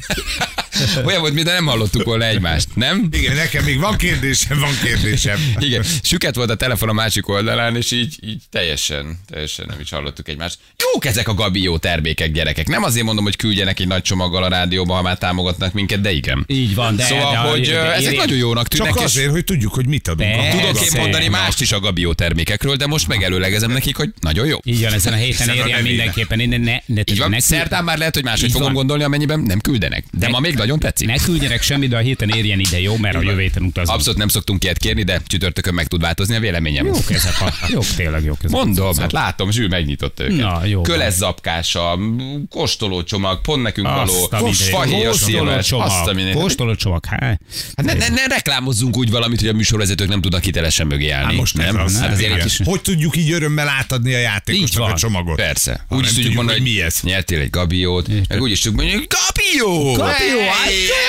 Olyan 1.06 1.20
volt, 1.22 1.34
mintha 1.34 1.54
nem 1.54 1.66
hallottuk 1.66 2.04
volna 2.04 2.26
egymást, 2.26 2.68
nem? 2.76 3.08
Igen, 3.12 3.36
nekem 3.36 3.64
még 3.64 3.80
van 3.80 3.98
kérdésem, 3.98 4.60
van 4.60 4.78
kérdésem. 4.84 5.54
Igen, 5.60 5.84
süket 6.02 6.36
volt 6.36 6.50
a 6.50 6.56
telefon 6.56 6.90
a 6.90 6.94
másik 6.94 7.28
oldalán, 7.28 7.76
és 7.76 7.92
így, 7.92 8.18
így 8.22 8.42
teljesen, 8.50 9.20
teljesen 9.30 9.66
nem 9.70 9.80
is 9.80 9.90
hallottuk 9.90 10.28
egymást. 10.28 10.58
Jók 10.94 11.06
ezek 11.06 11.28
a 11.28 11.34
Gabió 11.34 11.78
termékek, 11.78 12.32
gyerekek. 12.32 12.68
Nem 12.68 12.84
azért 12.84 13.06
mondom, 13.06 13.24
hogy 13.24 13.36
küldjenek 13.36 13.80
egy 13.80 13.88
nagy 13.88 14.02
csomaggal 14.02 14.44
a 14.44 14.48
rádióba, 14.48 14.94
ha 14.94 15.02
már 15.02 15.18
támogatnak 15.18 15.74
minket, 15.74 16.02
de 16.02 16.12
igen. 16.12 16.44
Így 16.48 16.76
van, 16.76 16.96
de... 16.96 17.04
Szóval, 17.04 17.32
de, 17.32 17.38
hogy 17.38 17.62
de, 17.66 17.72
de, 17.72 17.94
ezek 17.94 18.16
nagyon 18.16 18.38
jónak 18.38 18.68
tűnnek, 18.68 18.88
Csak 18.88 18.98
és 18.98 19.04
azért, 19.04 19.32
hogy 19.32 19.44
tudjuk, 19.44 19.74
hogy 19.74 19.88
mit 19.88 20.08
adunk. 20.08 20.32
Persze. 20.32 20.58
a 20.58 20.62
tudok 20.62 20.86
én 20.86 21.02
mondani 21.02 21.28
mást 21.28 21.62
is 21.62 21.72
a 21.72 21.80
Gabió 21.80 22.14
termékekről, 22.14 22.76
de 22.76 22.88
most 22.88 23.08
megelőlegezem 23.08 23.72
nekik, 23.72 23.96
hogy 23.96 24.10
nagyon 24.20 24.46
jó. 24.46 24.58
Így 24.64 24.82
van, 24.82 24.94
ezen 24.94 25.14
a 25.14 25.16
héten 25.16 25.50
érjen 25.50 25.82
mindenképpen. 25.82 26.38
Ne, 26.38 26.46
ne, 26.46 26.58
ne, 26.58 26.78
ne, 26.86 27.02
Így 27.06 27.18
van, 27.18 27.30
ne, 27.30 27.40
szerdán 27.40 27.84
már 27.84 27.98
lehet, 27.98 28.14
hogy 28.14 28.24
máshogy 28.24 28.48
Így 28.48 28.52
fogom 28.52 28.68
van. 28.68 28.76
gondolni, 28.76 29.04
amennyiben 29.04 29.40
nem 29.40 29.60
küldenek. 29.60 30.04
De 30.12 30.26
Ne- 30.26 30.32
ma 30.32 30.40
még 30.40 30.56
nagyon 30.70 30.92
tetszik. 30.92 31.08
ne 31.08 31.16
küldjenek 31.18 31.62
semmit, 31.62 31.90
de 31.90 31.96
a 31.96 32.00
héten 32.00 32.30
érjen 32.30 32.60
ide, 32.60 32.80
jó? 32.82 32.98
Mert 32.98 33.16
a 33.16 33.22
jövő 33.22 33.42
héten 33.42 33.64
utazunk. 33.64 33.96
Abszolút 33.98 34.20
nem 34.20 34.28
szoktunk 34.28 34.64
ilyet 34.64 34.78
kérni, 34.78 35.04
de 35.04 35.22
csütörtökön 35.28 35.74
meg 35.74 35.88
tud 35.88 36.02
változni 36.02 36.36
a 36.36 36.40
véleményem. 36.40 36.86
Jók 36.86 37.12
ezek 37.12 37.42
a... 37.42 37.54
Jók, 37.68 37.86
tényleg 37.86 38.24
jók 38.24 38.38
ezek. 38.44 38.50
Mondom, 38.58 38.98
hát 38.98 39.12
látom, 39.12 39.52
Zsül 39.52 39.68
megnyitotta 39.68 40.24
őket. 40.24 40.38
Na, 40.38 40.66
jó 40.66 40.76
van. 40.82 40.84
Köles 40.84 41.14
zapkása, 41.14 41.96
m, 41.96 42.48
kóstolócsomag, 42.50 43.42
pont 43.42 43.62
nekünk 43.64 43.88
való, 43.88 44.30
fahéjas 44.54 45.16
szilves, 45.18 45.72
azt 45.72 46.08
a 46.08 46.14
mindenit. 46.14 46.40
Kóstolócsomag. 46.42 47.06
Hát, 47.06 47.40
Hát 47.76 47.86
ne, 47.86 47.94
ne, 47.94 48.08
ne 48.08 48.26
reklámozzunk 48.28 48.98
úgy 48.98 49.10
valamit, 49.10 49.40
hogy 49.40 49.50
a 49.50 49.54
műsorvezetők 49.54 50.08
nem 50.08 50.22
tudnak 50.22 50.44
hitelesen 50.44 50.88
mögé 50.88 51.10
állni. 51.10 51.26
Hát 51.28 51.36
most 51.36 51.58
nem? 51.58 51.78
ez 51.78 51.84
az. 51.84 52.00
Hát 52.00 52.12
azért 52.12 52.44
kis... 52.44 52.60
Hogy 52.64 52.82
tudjuk 52.82 53.18
így 53.18 53.32
örömmel 53.32 53.68
átadni 53.68 54.14
a 54.14 54.18
játékosnak 54.18 54.90
a 54.92 54.94
csomagot? 54.96 55.36
Persze. 55.36 55.86
Ha 55.90 55.96
Úgy 55.96 56.06
is 56.06 56.14
tudjuk 56.14 56.34
mondani, 56.34 56.60
hogy 56.60 56.68
mi 56.68 56.82
ez. 56.82 57.00
nyertél 57.02 57.40
egy 57.40 57.50
gabiót, 57.50 58.08
meg 58.28 58.42
úgy 58.42 58.52
is 58.52 58.60
tudjuk 58.60 58.82
mondani, 58.82 58.98
hogy 59.00 59.08
gabió! 59.28 59.94
Kapió, 59.94 60.38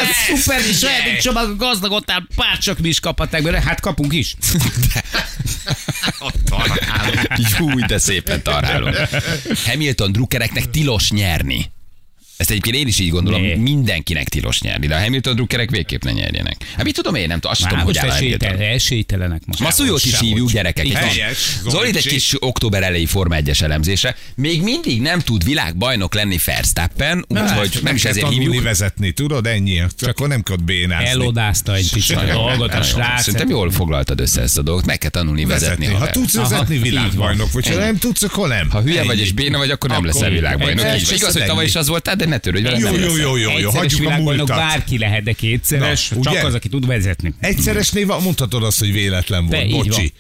ez 0.01 0.39
szuper, 0.39 0.61
és 0.69 0.83
egy 0.83 1.19
csomag 1.21 1.57
gazdagodtál, 1.57 2.27
pár 2.35 2.59
csak 2.59 2.79
mi 2.79 2.89
is 2.89 3.01
kaphatták 3.01 3.43
belőle, 3.43 3.63
hát 3.63 3.81
kapunk 3.81 4.13
is. 4.13 4.35
Jú, 7.59 7.87
de 7.87 7.99
szépen 7.99 8.43
tarálunk. 8.43 8.97
Hamilton 9.67 10.13
drukkereknek 10.13 10.71
tilos 10.71 11.11
nyerni. 11.11 11.73
Ezt 12.41 12.51
egyébként 12.51 12.77
én 12.77 12.87
is 12.87 12.99
így 12.99 13.11
gondolom, 13.11 13.43
Né. 13.43 13.55
mindenkinek 13.55 14.29
tilos 14.29 14.61
nyerni, 14.61 14.87
de 14.87 14.95
a 14.95 15.01
Hamilton 15.01 15.35
drukkerek 15.35 15.71
végképp 15.71 16.03
ne 16.03 16.13
nyerjenek. 16.13 16.57
Hát 16.77 16.85
mit 16.85 16.95
tudom 16.95 17.15
én, 17.15 17.27
nem 17.27 17.35
tudom, 17.35 17.51
azt 17.51 17.61
tudom, 17.61 17.79
hogy 17.79 17.95
most 17.95 17.99
áll 18.07 18.17
esélytelen, 18.17 18.61
esélytelenek 18.61 19.43
most. 19.47 19.61
Ma 19.61 19.71
Szújót 19.71 20.05
is 20.05 20.19
hívjuk, 20.19 20.51
gyerekek. 20.51 20.87
Zolit 21.69 21.97
egy 21.97 22.07
kis 22.07 22.35
október 22.39 22.83
elejé 22.83 23.05
Forma 23.05 23.37
1-es 23.39 23.63
elemzése. 23.63 24.17
Még 24.37 24.63
mindig 24.63 25.01
nem 25.01 25.19
tud 25.21 25.45
világbajnok 25.45 26.15
lenni 26.15 26.39
Verstappen, 26.45 27.25
úgyhogy 27.29 27.79
nem 27.83 27.95
is 27.95 28.05
ezért 28.05 28.29
hívjuk. 28.29 28.63
vezetni, 28.63 29.11
tudod, 29.11 29.47
ennyi. 29.47 29.83
Csak 29.99 30.09
akkor 30.09 30.29
nem 30.29 30.43
kell 30.43 30.57
bénázni. 30.65 31.09
Elodázta 31.09 31.75
egy 31.75 31.91
picit 31.93 32.17
a 32.17 32.25
dolgot 32.25 32.75
a 32.75 32.83
srác. 32.83 33.23
Szerintem 33.23 33.49
jól 33.49 33.71
foglaltad 33.71 34.21
össze 34.21 34.41
ezt 34.41 34.59
a 34.59 34.63
dolgot. 34.63 34.87
Meg 34.87 34.99
kell 34.99 35.11
tanulni 35.11 35.45
vezetni. 35.45 35.87
Ha 35.87 36.11
tudsz 36.11 36.35
vezetni, 36.35 36.79
világbajnok 36.79 37.53
vagy. 37.53 37.69
Ha 37.69 37.75
nem 37.75 37.99
tudsz, 37.99 38.23
akkor 38.23 38.49
nem. 38.49 38.71
Ha 38.71 38.83
hülye 38.83 39.05
vagy 39.05 39.21
és 39.21 39.33
béna 39.33 39.59
vagy, 39.59 39.71
akkor 39.71 39.91
nem 39.91 40.05
leszel 40.05 40.31
világbajnok. 40.31 40.87
Igaz, 41.15 41.33
hogy 41.33 41.45
tavaly 41.45 41.65
is 41.65 41.75
az 41.75 41.89
voltál, 41.89 42.17
de 42.17 42.27
ne 42.31 42.39
törődj 42.39 42.65
vele, 42.65 42.79
Jó, 42.79 42.97
jó, 42.97 43.17
jó, 43.17 43.37
jó, 43.37 43.59
jó. 43.59 43.71
Hagyjuk 43.71 44.09
a 44.09 44.17
múltat. 44.17 44.47
bárki 44.47 44.99
lehet, 44.99 45.23
de 45.23 45.33
kétszeres, 45.33 46.09
Na, 46.09 46.21
csak 46.21 46.45
az, 46.45 46.55
aki 46.55 46.69
tud 46.69 46.87
vezetni. 46.87 47.35
Egyszeresnél 47.41 48.07
mondhatod 48.07 48.63
azt, 48.63 48.79
hogy 48.79 48.93
véletlen 48.93 49.47
volt. 49.47 49.65
így 49.65 49.71
Bocsi. 49.71 50.13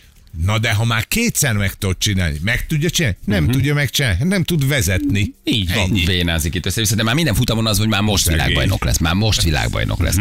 Na 0.44 0.58
de 0.58 0.72
ha 0.72 0.84
már 0.84 1.06
kétszer 1.08 1.52
meg 1.56 1.74
tudod 1.74 1.98
csinálni, 1.98 2.38
meg 2.42 2.66
tudja 2.66 2.90
csinálni? 2.90 3.16
Nem 3.24 3.46
tudja 3.48 3.74
megcsinálni, 3.74 4.24
nem 4.24 4.42
tud 4.42 4.68
vezetni. 4.68 5.34
Így 5.44 5.74
van. 5.74 5.88
Ennyi. 5.88 6.04
Vénázik 6.04 6.54
itt 6.54 6.66
össze, 6.66 6.94
de 6.94 7.02
már 7.02 7.14
minden 7.14 7.34
futamon 7.34 7.66
az, 7.66 7.78
hogy 7.78 7.88
már 7.88 8.02
most 8.02 8.24
Szegény. 8.24 8.38
világbajnok 8.40 8.84
lesz. 8.84 8.98
Már 8.98 9.14
most 9.14 9.42
világbajnok 9.42 10.00
lesz. 10.02 10.16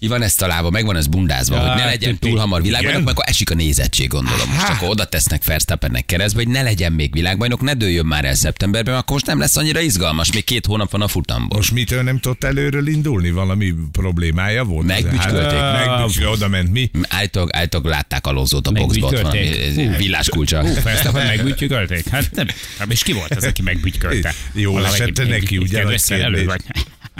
Ki 0.00 0.06
van 0.08 0.22
ezt 0.22 0.38
találva, 0.38 0.70
meg 0.70 0.84
van 0.86 0.96
ez 0.96 1.06
bundázva, 1.06 1.54
Ja, 1.56 1.60
hogy 1.68 1.76
ne 1.80 1.84
legyen 1.84 2.18
túl 2.18 2.38
hamar 2.38 2.62
világbajnok, 2.62 3.04
mert 3.04 3.16
akkor 3.16 3.28
esik 3.28 3.50
a 3.50 3.54
nézettség, 3.54 4.08
gondolom. 4.08 4.48
Most 4.48 4.68
akkor 4.68 4.88
oda 4.88 5.04
tesznek 5.04 5.44
Verstappennek 5.44 6.06
keresztbe, 6.06 6.42
hogy 6.42 6.52
ne 6.52 6.62
legyen 6.62 6.92
még 6.92 7.12
világbajnok, 7.12 7.60
ne 7.60 7.74
dőljön 7.74 8.06
már 8.06 8.24
el 8.24 8.34
szeptemberben, 8.34 8.94
akkor 8.94 9.12
most 9.12 9.26
nem 9.26 9.38
lesz 9.38 9.56
annyira 9.56 9.80
izgalmas, 9.80 10.32
még 10.32 10.44
két 10.44 10.66
hónap 10.66 10.90
van 10.90 11.00
a 11.02 11.08
futamból. 11.08 11.56
Most 11.58 11.72
mitől 11.72 12.02
nem 12.02 12.18
tudott 12.18 12.44
előről 12.44 12.86
indulni? 12.86 13.30
Valami 13.30 13.74
problémája 13.92 14.64
volt? 14.64 14.86
Megbücskölték. 14.86 15.58
Hát, 15.58 15.86
Megbücskölték, 15.86 16.32
oda 16.34 16.48
ment 16.48 16.72
mi? 16.72 16.90
Állítólag, 17.08 17.54
állítólag 17.56 17.86
látták 17.86 18.26
alózót 18.26 18.66
a 18.66 18.70
boxba, 18.70 19.06
ott 19.06 19.20
valami 19.20 19.38
Megbütykölték. 19.38 19.88
ez- 19.88 19.96
villás 19.96 20.28
kulcsa. 20.28 20.60
Hú, 20.60 20.74
Verstappen 20.82 21.26
megbütykölték? 21.26 22.08
Hát 22.08 22.30
nem, 22.34 22.46
és 22.88 23.02
ki 23.02 23.12
volt 23.12 23.34
az, 23.34 23.44
aki 23.44 23.62
megbütykölte? 23.62 24.34
Jó 24.52 24.78
esett 24.78 25.18
egy- 25.18 25.28
neki, 25.28 25.56
ugye, 25.58 25.84
vagy? 25.84 26.60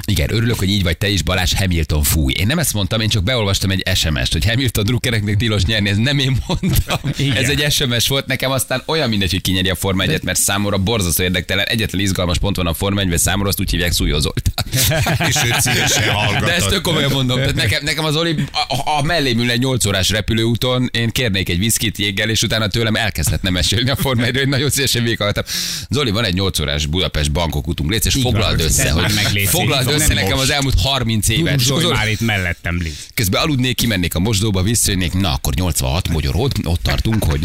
Igen, 0.06 0.32
örülök, 0.32 0.58
hogy 0.58 0.68
így 0.68 0.82
vagy 0.82 0.98
te 0.98 1.08
is, 1.08 1.22
Balázs 1.22 1.52
Hamilton 1.52 2.02
fúj. 2.02 2.32
Én 2.32 2.46
nem 2.46 2.58
ezt 2.58 2.72
mondtam, 2.72 3.00
én 3.00 3.08
csak 3.08 3.22
beolvastam 3.22 3.70
egy 3.70 3.82
SMS-t, 3.94 4.32
hogy 4.32 4.44
Hamilton 4.44 4.84
drukkereknek 4.84 5.36
tilos 5.36 5.64
nyerni, 5.64 5.88
ez 5.88 5.96
nem 5.96 6.18
én 6.18 6.36
mondtam. 6.46 6.98
Igen. 7.16 7.36
Ez 7.36 7.48
egy 7.48 7.72
SMS 7.72 8.08
volt 8.08 8.26
nekem, 8.26 8.50
aztán 8.50 8.82
olyan 8.86 9.08
mindegy, 9.08 9.30
hogy 9.30 9.40
kinyeri 9.40 9.68
a 9.68 9.74
Forma 9.74 10.02
1 10.02 10.22
mert 10.22 10.38
számomra 10.38 10.78
borzasztó 10.78 11.22
érdektelen. 11.22 11.66
Egyetlen 11.66 12.00
izgalmas 12.00 12.38
pont 12.38 12.56
van 12.56 12.66
a 12.66 12.74
Forma 12.74 13.00
1 13.00 13.18
számomra 13.18 13.48
azt 13.48 13.60
úgy 13.60 13.70
hívják 13.70 13.92
Szújó 13.92 14.18
Zoltán. 14.18 14.64
És 15.28 15.34
szívesen. 15.58 16.04
De 16.40 16.54
ezt 16.54 16.68
tök 16.68 16.80
komolyan 16.80 17.10
mondom. 17.10 17.36
Tehát 17.36 17.54
nekem, 17.54 17.84
nekem 17.84 18.04
az 18.04 18.16
Oli, 18.16 18.34
a, 18.52 18.98
a 18.98 19.02
mellém 19.02 19.38
ülne 19.38 19.52
egy 19.52 19.60
8 19.60 19.84
órás 19.84 20.10
repülőúton, 20.10 20.88
én 20.92 21.10
kérnék 21.10 21.48
egy 21.48 21.58
viszkit 21.58 21.98
jéggel, 21.98 22.28
és 22.28 22.42
utána 22.42 22.66
tőlem 22.66 22.94
elkezdhetne 22.94 23.50
mesélni 23.50 23.90
a 23.90 23.96
Forma 23.96 24.24
1 24.24 24.36
hogy 24.36 24.48
nagyon 24.48 24.70
szívesen 24.70 25.02
végighallgattam. 25.02 25.54
Zoli, 25.90 26.10
van 26.10 26.24
egy 26.24 26.34
8 26.34 26.58
órás 26.58 26.86
Budapest 26.86 27.32
Bangkok 27.32 27.66
utunk, 27.66 27.90
légy, 27.90 28.06
és 28.06 28.16
foglald 28.22 28.60
össze, 28.60 28.90
hogy 28.90 29.12
foglald 29.46 29.83
szíves, 29.84 30.00
össze 30.00 30.14
nekem 30.14 30.38
az 30.38 30.50
elmúlt 30.50 30.80
30 30.80 31.28
évet. 31.28 31.60
És 31.60 31.68
akkor 31.68 31.92
már 31.92 32.08
itt 32.08 32.20
mellettem, 32.20 32.78
Liz. 32.82 33.06
Közben 33.14 33.42
aludnék, 33.42 33.76
kimennék 33.76 34.14
a 34.14 34.18
mosdóba, 34.18 34.62
visszajönnék, 34.62 35.12
na 35.12 35.32
akkor 35.32 35.54
86 35.54 36.08
magyarod, 36.08 36.52
ott 36.64 36.82
tartunk, 36.82 37.24
hogy 37.24 37.40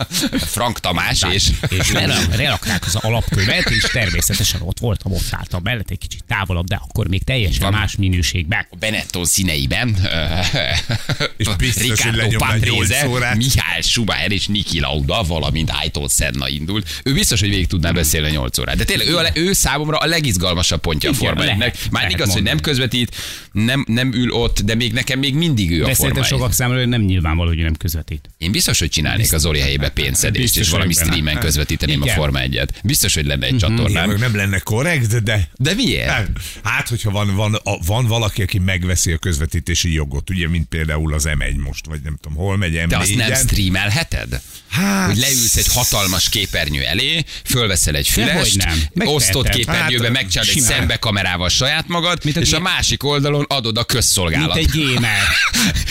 Frank 0.54 0.80
Tamás 0.80 1.22
és... 1.32 1.50
És 1.68 1.92
lerak- 1.92 2.34
relakták 2.36 2.86
az 2.86 2.94
alapkövet, 2.94 3.70
és 3.70 3.82
természetesen 3.92 4.60
ott 4.62 4.78
voltam, 4.78 5.12
ott 5.12 5.28
álltam 5.30 5.60
mellett 5.62 5.90
egy 5.90 5.98
kicsit 5.98 6.24
távolabb, 6.28 6.66
de 6.66 6.80
akkor 6.88 7.08
még 7.08 7.24
teljesen 7.24 7.62
van. 7.62 7.72
más 7.72 7.96
minőségben. 7.96 8.66
Benetton 8.78 9.24
színeiben. 9.24 9.96
És 11.36 11.48
biztos, 11.58 11.82
Ricardo 11.82 12.36
Patrese. 12.36 13.34
Mihály 13.36 13.80
Schumacher 13.82 14.32
és 14.32 14.46
Niki 14.46 14.80
Lauda, 14.80 15.22
valamint 15.22 15.70
Ayrton 15.80 16.08
Senna 16.08 16.48
indult. 16.48 17.00
Ő 17.04 17.12
biztos, 17.12 17.40
hogy 17.40 17.48
végig 17.48 17.66
tudná 17.66 17.90
beszélni 17.90 18.30
8 18.30 18.58
órát. 18.58 18.76
De 18.76 18.84
tényleg 18.84 19.08
ő, 19.08 19.16
a, 19.16 19.24
ő 19.34 19.52
számomra 19.52 19.96
a 19.96 20.06
legizgalmasabb 20.06 20.80
pontja 20.80 21.10
a 21.10 21.14
Forma 21.14 21.44
lehet, 21.44 21.76
1-nek. 21.76 21.77
Már 21.90 22.10
igaz, 22.10 22.32
hogy 22.32 22.42
nem 22.42 22.52
mondani. 22.54 22.60
közvetít, 22.60 23.16
nem, 23.52 23.84
nem 23.88 24.12
ül 24.12 24.30
ott, 24.30 24.60
de 24.60 24.74
még 24.74 24.92
nekem 24.92 25.18
még 25.18 25.34
mindig 25.34 25.70
ő 25.70 25.82
a 25.82 25.86
De 25.86 25.94
szerintem 25.94 26.22
1. 26.22 26.28
sokak 26.28 26.52
számára 26.52 26.86
nem 26.86 27.00
nyilvánvaló, 27.02 27.48
hogy 27.48 27.58
nem 27.58 27.74
közvetít. 27.76 28.28
Én 28.38 28.52
biztos, 28.52 28.78
hogy 28.78 28.88
csinálnék 28.88 29.32
az 29.32 29.40
Zoli 29.40 29.60
helyébe 29.60 29.88
pénzszedést, 29.88 30.42
Biztos 30.42 30.62
és 30.62 30.70
valami 30.70 30.92
streamen 30.92 31.38
közvetíteném 31.38 32.02
a 32.02 32.04
Igen. 32.04 32.16
Forma 32.16 32.38
1-et. 32.42 32.68
Biztos, 32.84 33.14
hogy 33.14 33.26
lenne 33.26 33.46
egy 33.46 33.54
Igen, 33.54 33.68
csatornám. 33.76 34.08
meg 34.08 34.18
nem 34.18 34.36
lenne 34.36 34.58
korrekt, 34.58 35.22
de... 35.22 35.48
De 35.56 35.74
miért? 35.74 36.08
Hát, 36.10 36.28
Hát, 36.64 36.88
hogyha 36.88 37.10
van, 37.10 37.34
van, 37.34 37.54
a, 37.54 37.78
van 37.86 38.06
valaki, 38.06 38.42
aki 38.42 38.58
megveszi 38.58 39.12
a 39.12 39.16
közvetítési 39.18 39.92
jogot, 39.92 40.30
ugye, 40.30 40.48
mint 40.48 40.68
például 40.68 41.14
az 41.14 41.24
M1 41.28 41.56
most, 41.64 41.86
vagy 41.86 42.00
nem 42.04 42.18
tudom, 42.20 42.38
hol 42.38 42.56
megy 42.56 42.72
M4-en. 42.74 42.86
De 42.88 42.96
azt 42.96 43.14
nem 43.14 43.34
streamelheted? 43.34 44.40
Hát- 44.68 45.06
Hogy 45.06 45.16
leülsz 45.16 45.56
egy 45.56 45.66
hatalmas 45.72 46.28
képernyő 46.28 46.82
elé, 46.82 47.24
fölveszel 47.44 47.94
egy 47.94 48.08
fülest, 48.08 48.56
nem. 48.56 49.06
Osztott 49.06 49.48
képernyőbe 49.48 50.04
Hát, 50.04 50.12
megcsinálod 50.12 50.52
egy 50.56 50.62
szembe 50.62 50.96
kamerával 50.96 51.48
saját 51.68 51.88
magad, 51.88 52.24
Mint 52.24 52.36
a 52.36 52.40
és 52.40 52.52
a 52.52 52.60
másik 52.60 53.04
oldalon 53.04 53.44
adod 53.48 53.76
a 53.76 53.78
Mint 53.78 53.86
közszolgálat. 53.86 54.56
egy 54.56 54.70
gamer. 54.72 55.18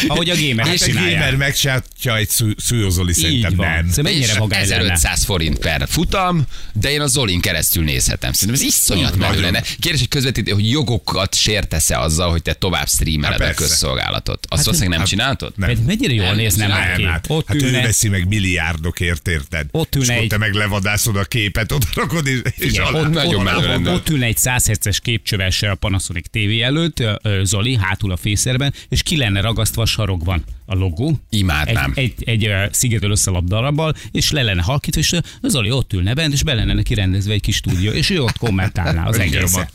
Ahogy 0.07 0.29
a 0.29 0.35
gamer 0.47 0.65
Hát 0.67 0.81
egy 0.81 0.93
gamer 0.93 1.35
megcsinálja 1.35 1.83
egy 2.15 2.29
szú- 2.29 2.59
szúlyozoli, 2.59 3.13
szerintem 3.13 3.55
van. 3.55 3.67
nem. 3.67 3.75
Szerintem 3.77 4.03
mennyire 4.03 4.31
és 4.31 4.37
vagány 4.37 4.67
lenne. 4.67 4.75
1500 4.81 5.23
forint 5.23 5.57
per 5.59 5.87
futam, 5.89 6.43
de 6.73 6.91
én 6.91 7.01
a 7.01 7.07
Zolin 7.07 7.41
keresztül 7.41 7.83
nézhetem. 7.83 8.31
Szerintem 8.33 8.63
ez 8.63 8.73
iszonyat 8.73 9.15
menő 9.15 9.41
lenne. 9.41 9.61
Kérdés, 9.79 9.99
hogy 9.99 10.07
közvetítő, 10.09 10.51
hogy 10.51 10.69
jogokat 10.69 11.35
sértesz-e 11.35 11.99
azzal, 11.99 12.29
hogy 12.31 12.41
te 12.41 12.53
tovább 12.53 12.87
streameled 12.87 13.41
Hát 13.41 13.51
a 13.51 13.53
közszolgálatot. 13.53 14.45
Azt 14.49 14.63
valószínűleg 14.65 14.97
nem 14.99 15.07
csináltad? 15.07 15.53
Nem. 15.55 15.71
Mennyire 15.85 16.13
jól 16.13 16.33
nézne 16.33 16.67
nem, 16.67 16.77
már 16.77 16.95
ki. 16.95 17.03
Hát, 17.03 17.25
Ott 17.27 17.47
hát 17.47 17.61
ő 17.61 17.71
veszi 17.71 18.09
meg 18.09 18.27
milliárdokért, 18.27 19.27
érted? 19.27 19.67
Ott 19.71 19.95
ülne 19.95 20.15
és 20.15 20.21
egy- 20.21 20.27
te 20.27 20.37
meg 20.37 20.53
levadászod 20.53 21.15
a 21.15 21.23
képet, 21.23 21.71
oda 21.71 21.85
rakod, 21.93 22.27
és, 22.27 22.39
és 22.43 22.51
Figyelj, 22.57 22.93
ott, 22.95 23.09
nagyon 23.11 23.47
ott, 23.47 23.67
ott, 23.67 23.87
ott 23.87 24.09
ülne 24.09 24.25
egy 24.25 24.37
100 24.37 24.65
herces 24.65 24.99
képcsövessel 24.99 25.66
a 25.71 25.75
Panasonic 25.75 26.25
TV 26.29 26.63
előtt, 26.63 27.03
Zoli 27.43 27.75
hátul 27.75 28.11
a 28.11 28.17
fészerben, 28.17 28.73
és 28.89 29.03
ki 29.03 29.17
lenne 29.17 29.41
ragasztva 29.41 29.81
a 29.81 29.85
sarokban 29.85 30.43
a 30.69 30.75
logó. 30.75 31.19
Imádnám. 31.29 31.91
Egy, 31.95 32.13
egy, 32.17 32.29
egy 32.29 32.45
ö, 32.45 32.65
szigetől 32.71 33.11
összelap 33.11 33.43
darabbal, 33.43 33.95
és 34.11 34.31
le 34.31 34.41
lenne 34.41 34.61
halkítva, 34.61 34.99
és 34.99 35.15
Zoli 35.41 35.71
ott 35.71 35.93
ülne 35.93 36.13
bent, 36.13 36.33
és 36.33 36.43
be 36.43 36.53
lenne 36.53 36.73
neki 36.73 36.93
rendezve 36.93 37.33
egy 37.33 37.41
kis 37.41 37.55
stúdió, 37.55 37.91
és 37.91 38.09
ő 38.09 38.21
ott 38.21 38.37
kommentálná 38.37 39.05
az 39.05 39.19
egészet. 39.19 39.71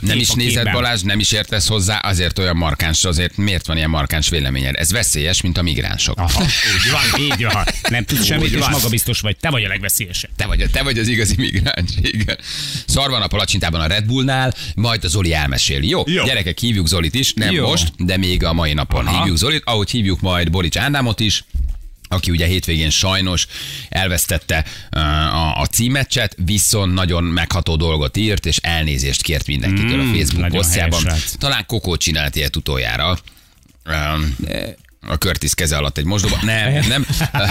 Nem 0.00 0.18
is 0.18 0.30
nézed. 0.30 0.70
Balázs, 0.72 1.02
nem 1.02 1.18
is 1.18 1.32
értesz 1.32 1.68
hozzá, 1.68 1.98
azért 1.98 2.38
olyan 2.38 2.56
markáns, 2.56 3.04
azért 3.04 3.36
miért 3.36 3.66
van 3.66 3.76
ilyen 3.76 3.90
markáns 3.90 4.28
véleményed? 4.28 4.74
Ez 4.78 4.92
veszélyes, 4.92 5.40
mint 5.40 5.58
a 5.58 5.62
migránsok. 5.62 6.18
Aha, 6.18 6.42
úgy 6.74 6.90
van, 6.90 7.20
így 7.20 7.52
van. 7.52 7.64
Nem 7.88 8.04
tudsz 8.04 8.24
semmit, 8.24 8.52
és 8.52 8.68
magabiztos 8.68 9.20
vagy. 9.20 9.36
Te 9.36 9.50
vagy 9.50 9.64
a 9.64 9.68
legveszélyesebb. 9.68 10.30
Te 10.36 10.46
vagy, 10.46 10.66
te 10.72 10.82
vagy 10.82 10.98
az 10.98 11.08
igazi 11.08 11.34
migráns. 11.36 11.90
Igen. 12.00 12.38
Szar 12.86 13.10
van 13.10 13.22
a 13.22 13.26
palacsintában 13.26 13.80
a 13.80 13.86
Red 13.86 14.04
Bullnál, 14.04 14.54
majd 14.74 15.04
a 15.04 15.08
Zoli 15.14 15.32
elmeséli. 15.32 15.88
Jó, 15.88 16.02
Jó. 16.06 16.24
gyerekek, 16.24 16.58
hívjuk 16.58 16.86
Zolit 16.86 17.14
is, 17.14 17.32
nem 17.34 17.54
Jó. 17.54 17.66
most, 17.66 17.92
de 18.04 18.16
még 18.16 18.44
a 18.44 18.52
mai 18.52 18.72
napon 18.72 19.06
Aha. 19.06 19.18
hívjuk 19.18 19.36
Zolit, 19.36 19.62
ahogy 19.64 19.90
hívjuk 19.90 20.20
majd 20.20 20.50
Borics 20.50 20.76
Ádámot 20.76 21.20
is, 21.20 21.44
aki 22.08 22.30
ugye 22.30 22.46
hétvégén 22.46 22.90
sajnos 22.90 23.46
elvesztette 23.88 24.64
uh, 24.96 25.00
a, 25.36 25.60
a 25.60 25.66
címeccset, 25.66 26.36
viszont 26.44 26.94
nagyon 26.94 27.24
megható 27.24 27.76
dolgot 27.76 28.16
írt, 28.16 28.46
és 28.46 28.56
elnézést 28.56 29.22
kért 29.22 29.46
mindenkitől 29.46 30.02
Mm, 30.02 30.10
a 30.10 30.14
Facebook 30.14 30.48
posztjában. 30.48 31.02
Talán 31.38 31.66
Kokó 31.66 31.96
csinált 31.96 32.36
ilyet 32.36 32.56
utoljára. 32.56 33.18
Um, 33.86 34.36
a 35.08 35.14
Curtis 35.14 35.54
keze 35.54 35.76
alatt 35.76 35.98
egy 35.98 36.04
mosdóban. 36.04 36.38
Nem, 36.42 36.84
nem. 36.88 37.06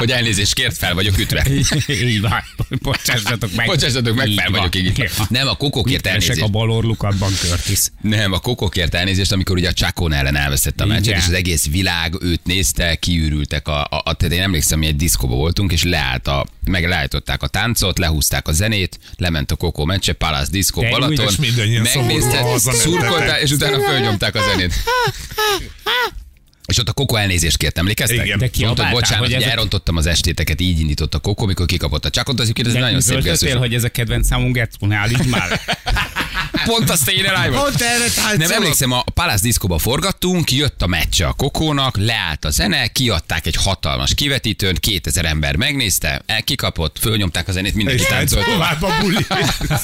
hogy 0.00 0.10
elnézést 0.10 0.54
kért, 0.54 0.76
fel 0.76 0.94
vagyok 0.94 1.18
ütve. 1.18 1.46
Így 1.86 2.20
van. 2.20 2.44
Bocsássatok 2.82 3.54
meg. 3.54 3.66
Bocsássatok 3.66 4.16
meg, 4.16 4.28
fel 4.36 4.50
vagyok 4.50 4.76
így. 4.76 5.10
Nem, 5.28 5.48
a 5.48 5.56
keresek 5.56 6.06
elnézést. 6.06 6.40
a 6.40 6.48
bal 6.48 6.70
orlukadban, 6.70 7.32
Curtis. 7.32 7.78
Nem, 8.00 8.32
a 8.32 8.38
kokókért 8.38 8.94
elnézést, 8.94 9.32
amikor 9.32 9.56
ugye 9.56 9.68
a 9.68 9.72
Csakón 9.72 10.12
ellen 10.12 10.36
elvesztette 10.36 10.84
a 10.84 10.86
meccset, 10.86 11.16
és 11.16 11.26
az 11.26 11.32
egész 11.32 11.66
világ 11.66 12.14
őt 12.20 12.40
nézte, 12.44 12.94
kiürültek 12.94 13.68
a, 13.68 13.80
a, 13.80 14.02
a 14.04 14.12
tehát 14.12 14.34
én 14.34 14.42
emlékszem, 14.42 14.78
mi 14.78 14.86
egy 14.86 14.96
diszkóba 14.96 15.34
voltunk, 15.34 15.72
és 15.72 15.82
leállt 15.82 16.26
a, 16.26 16.46
meg 16.64 16.88
leállították 16.88 17.42
a 17.42 17.46
táncot, 17.46 17.98
lehúzták 17.98 18.48
a 18.48 18.52
zenét, 18.52 18.98
lement 19.16 19.50
a 19.50 19.56
kokó 19.56 19.84
meccse, 19.84 20.12
Palace 20.12 20.50
úgy, 20.74 20.88
Balaton, 20.88 21.26
és 21.26 21.36
mindannyian 21.36 21.82
megnézte, 21.82 22.30
szomorúan 22.30 22.50
hazamentetek. 22.50 23.00
szurkolták, 23.00 23.42
és 23.42 23.50
utána 23.50 23.80
fölnyomták 23.80 24.34
a 24.34 24.40
zenét. 24.42 24.74
És 26.66 26.78
ott 26.78 26.88
a 26.88 26.92
Koko 26.92 27.16
elnézést 27.16 27.56
kért, 27.56 27.78
emlékeztek? 27.78 28.24
Igen. 28.24 28.38
De 28.38 28.44
Mondtad, 28.44 28.50
kiabáltál, 28.50 28.92
bocsánat, 28.92 29.24
hogy 29.24 29.34
hogy 29.34 29.42
elrontottam 29.42 29.96
az 29.96 30.06
estéteket, 30.06 30.60
így 30.60 30.80
indított 30.80 31.14
a 31.14 31.18
Koko, 31.18 31.46
mikor 31.46 31.66
kikapott 31.66 32.04
a 32.04 32.10
csakot, 32.10 32.40
az 32.40 32.52
ez 32.66 32.72
nagyon 32.72 33.00
szép 33.00 33.22
gesztus. 33.22 33.52
hogy 33.52 33.74
ez 33.74 33.84
a 33.84 33.88
kedvenc 33.88 34.26
számunk 34.26 34.56
állítsd 34.92 35.26
már. 35.26 35.48
Pont 36.64 36.90
a 36.90 36.96
Stayin' 36.96 37.26
Alive. 37.26 37.56
Pont 37.56 37.80
erre 37.80 38.10
táncolok. 38.14 38.38
Nem 38.38 38.50
emlékszem, 38.50 38.92
a 38.92 39.04
Palace 39.14 39.42
Disco-ba 39.42 39.78
forgattunk, 39.78 40.52
jött 40.52 40.82
a 40.82 40.86
meccse 40.86 41.26
a 41.26 41.32
Kokónak, 41.32 41.96
leállt 41.96 42.44
a 42.44 42.50
zene, 42.50 42.86
kiadták 42.86 43.46
egy 43.46 43.56
hatalmas 43.56 44.14
kivetítőn, 44.14 44.76
2000 44.80 45.24
ember 45.24 45.56
megnézte, 45.56 46.22
el 46.26 46.42
kikapott, 46.42 46.98
fölnyomták 47.00 47.48
a 47.48 47.52
zenét, 47.52 47.74
mindenki 47.74 48.02
És 48.02 48.08
táncolt. 48.08 48.44
tovább 48.44 48.82
a 48.82 48.90
buli. 49.00 49.26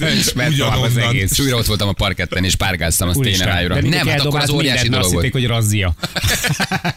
És 0.19 0.33
ment 0.33 0.57
tovább 0.57 0.81
az 0.81 0.97
egész. 0.97 1.31
És 1.31 1.39
újra 1.39 1.57
ott 1.57 1.67
voltam 1.67 1.89
a 1.89 1.93
parketten, 1.93 2.45
és 2.45 2.55
párgáztam 2.55 3.09
a 3.09 3.13
Úristen, 3.15 3.49
Alive-ra. 3.49 3.89
Nem, 3.89 4.07
hát 4.07 4.21
akkor 4.21 4.41
az 4.41 4.51
óriási 4.51 4.89
dolog 4.89 5.13
volt. 5.13 5.33
hogy 5.33 5.47
razzia. 5.47 5.95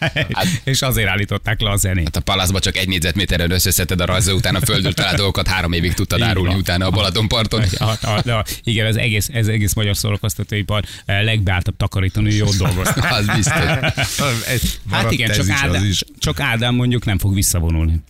és 0.64 0.82
azért 0.82 1.08
állították 1.08 1.60
le 1.60 1.70
a 1.70 1.76
zenét. 1.76 2.04
Hát 2.04 2.16
a 2.16 2.20
palaszba 2.20 2.58
csak 2.58 2.76
egy 2.76 2.88
négyzetméteren 2.88 3.50
összeszedted 3.50 4.00
a 4.00 4.04
rajza, 4.04 4.32
utána 4.32 4.60
földről 4.60 4.92
talált 4.92 5.16
dolgokat, 5.16 5.48
három 5.48 5.72
évig 5.72 5.94
tudtad 5.94 6.22
árulni 6.22 6.54
utána 6.54 6.86
a 6.86 6.90
Balatonparton. 6.90 7.64
A, 7.78 7.84
a, 7.84 8.30
a, 8.30 8.44
igen, 8.62 8.86
az 8.86 8.96
egész, 8.96 9.28
ez 9.32 9.48
egész 9.50 9.72
magyar 9.74 9.96
szórakoztatóipar 9.96 10.84
eh, 11.04 11.22
legbeálltabb 11.22 11.76
takarítónő 11.76 12.30
jót 12.30 12.56
dolgoztak. 12.56 13.10
Az 13.18 13.26
biztos. 13.26 13.64
Ez 14.54 14.78
Hát 14.90 15.10
igen, 15.10 15.30
csak 15.30 15.46
Ádám, 15.48 15.90
csak 16.18 16.40
Ádám 16.40 16.74
mondjuk 16.74 17.04
nem 17.04 17.18
fog 17.18 17.34
visszavonulni. 17.34 18.00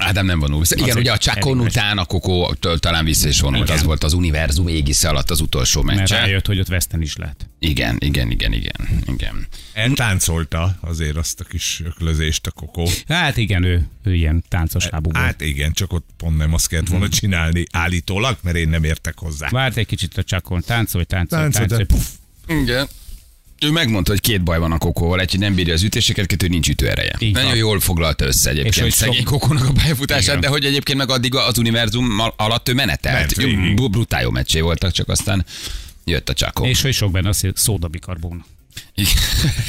Ádám 0.00 0.26
nem 0.26 0.38
vonul 0.38 0.58
vissza. 0.58 0.74
Igen, 0.74 0.84
Azért 0.88 1.00
ugye 1.00 1.12
a 1.12 1.18
Csákon 1.18 1.60
után 1.60 1.98
a 1.98 2.04
Kokó 2.04 2.54
talán 2.78 3.04
vissza 3.04 3.28
is 3.28 3.40
vonult. 3.40 3.64
Igen. 3.64 3.76
Az 3.76 3.84
volt 3.84 4.04
az 4.04 4.12
univerzum 4.12 4.68
égisze 4.68 5.08
alatt 5.08 5.30
az 5.30 5.40
utolsó 5.40 5.82
Mert 5.82 5.98
meccse. 5.98 6.16
rájött, 6.16 6.46
hogy 6.46 6.58
ott 6.60 6.66
veszten 6.68 7.02
is 7.02 7.16
lehet. 7.16 7.48
Igen, 7.58 7.96
igen, 7.98 8.30
igen, 8.30 8.52
igen, 8.52 8.88
igen. 9.06 9.46
Eltáncolta 9.72 10.78
azért 10.80 11.16
azt 11.16 11.40
a 11.40 11.44
kis 11.44 11.80
öklözést 11.84 12.46
a 12.46 12.50
kokó. 12.50 12.88
Hát 13.08 13.36
igen, 13.36 13.62
ő, 13.64 13.88
ő 14.04 14.14
ilyen 14.14 14.44
táncos 14.48 14.88
lábú 14.88 15.10
volt. 15.10 15.24
Hát 15.24 15.40
igen, 15.40 15.72
csak 15.72 15.92
ott 15.92 16.06
pont 16.16 16.36
nem 16.36 16.54
azt 16.54 16.68
kellett 16.68 16.88
volna 16.88 17.08
csinálni 17.08 17.64
állítólag, 17.72 18.38
mert 18.42 18.56
én 18.56 18.68
nem 18.68 18.84
értek 18.84 19.18
hozzá. 19.18 19.48
Várt 19.48 19.76
egy 19.76 19.86
kicsit 19.86 20.18
a 20.18 20.22
csakon, 20.22 20.60
táncolj, 20.66 21.04
táncolj, 21.04 21.42
Táncolj, 21.42 21.66
táncolj. 21.66 21.84
Puff. 21.84 22.06
Igen. 22.62 22.88
Ő 23.60 23.70
megmondta, 23.70 24.10
hogy 24.10 24.20
két 24.20 24.42
baj 24.42 24.58
van 24.58 24.72
a 24.72 24.78
kokóval, 24.78 25.20
egy, 25.20 25.30
hogy 25.30 25.40
nem 25.40 25.54
bírja 25.54 25.72
az 25.74 25.82
ütéseket, 25.82 26.26
kettő, 26.26 26.48
nincs 26.48 26.68
ütőereje. 26.68 27.14
Így 27.18 27.32
van. 27.32 27.42
Nagyon 27.42 27.56
jól 27.58 27.80
foglalta 27.80 28.24
össze 28.24 28.50
És 28.52 28.58
egyébként 28.58 28.84
hogy 28.84 28.92
szegény 28.92 29.16
sok- 29.16 29.24
kokónak 29.24 29.68
a 29.68 29.72
pályafutását, 29.72 30.22
Igen. 30.28 30.40
de 30.40 30.48
hogy 30.48 30.64
egyébként 30.64 30.98
meg 30.98 31.10
addig 31.10 31.34
az 31.34 31.58
univerzum 31.58 32.18
al- 32.18 32.34
alatt 32.36 32.68
ő 32.68 32.74
menetelt. 32.74 33.34
Bru- 33.74 33.90
Brutál 33.90 34.22
jó 34.22 34.30
meccsé 34.30 34.60
voltak, 34.60 34.92
csak 34.92 35.08
aztán 35.08 35.44
jött 36.04 36.28
a 36.28 36.34
csakó. 36.34 36.64
És 36.64 36.82
hogy 36.82 36.94
sok 36.94 37.10
benne 37.12 37.30
hogy 37.40 37.56
szódabikarbón. 37.56 38.44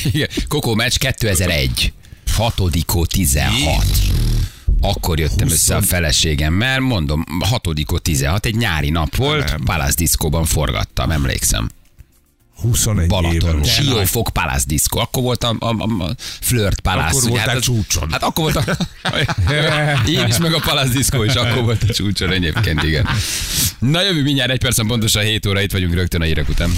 Igen. 0.04 0.30
Kokó 0.48 0.76
meccs 0.76 0.96
2001. 0.96 1.94
6 2.36 2.62
16. 3.08 3.86
Akkor 4.82 5.20
jöttem 5.20 5.50
össze 5.50 5.76
a 5.76 5.82
feleségemmel, 5.82 6.80
mondom, 6.80 7.24
6 7.40 7.68
16, 8.02 8.46
egy 8.46 8.56
nyári 8.56 8.90
nap 8.90 9.16
volt. 9.16 9.56
Palace 9.66 9.94
Disco-ban 9.96 10.46
forgattam, 10.46 11.12
emlékszem. 11.12 11.70
21 12.62 13.04
éve 13.06 13.08
Balaton. 13.22 13.64
Siófok 13.64 14.30
Palace 14.34 14.64
Disco. 14.68 15.00
Akkor 15.00 15.24
volt 15.24 15.44
a, 15.44 15.56
a, 15.60 15.66
a 15.68 16.16
Flirt 16.42 16.80
Palace. 16.80 17.08
Akkor 17.08 17.22
ugye, 17.22 17.30
voltál 17.30 17.56
az- 17.58 17.64
csúcson. 17.64 18.12
Hát 18.12 18.24
akkor 18.24 18.52
volt 18.54 18.66
a... 18.68 18.78
Én 20.10 20.28
is, 20.28 20.38
meg 20.38 20.54
a 20.54 20.60
Palace 20.60 20.94
Disco 20.94 21.24
is 21.24 21.34
akkor 21.34 21.64
volt 21.64 21.84
a 21.84 21.94
csúcson 21.94 22.32
egyébként, 22.32 22.84
igen. 22.84 23.08
Na 23.80 24.02
jövő 24.02 24.22
mindjárt 24.22 24.52
egy 24.52 24.60
percen 24.60 24.88
pontosan 24.88 25.24
7 25.24 25.46
óra, 25.46 25.62
itt 25.62 25.72
vagyunk 25.72 25.94
rögtön 25.94 26.22
a 26.22 26.24
hírek 26.24 26.50
után. 26.50 26.72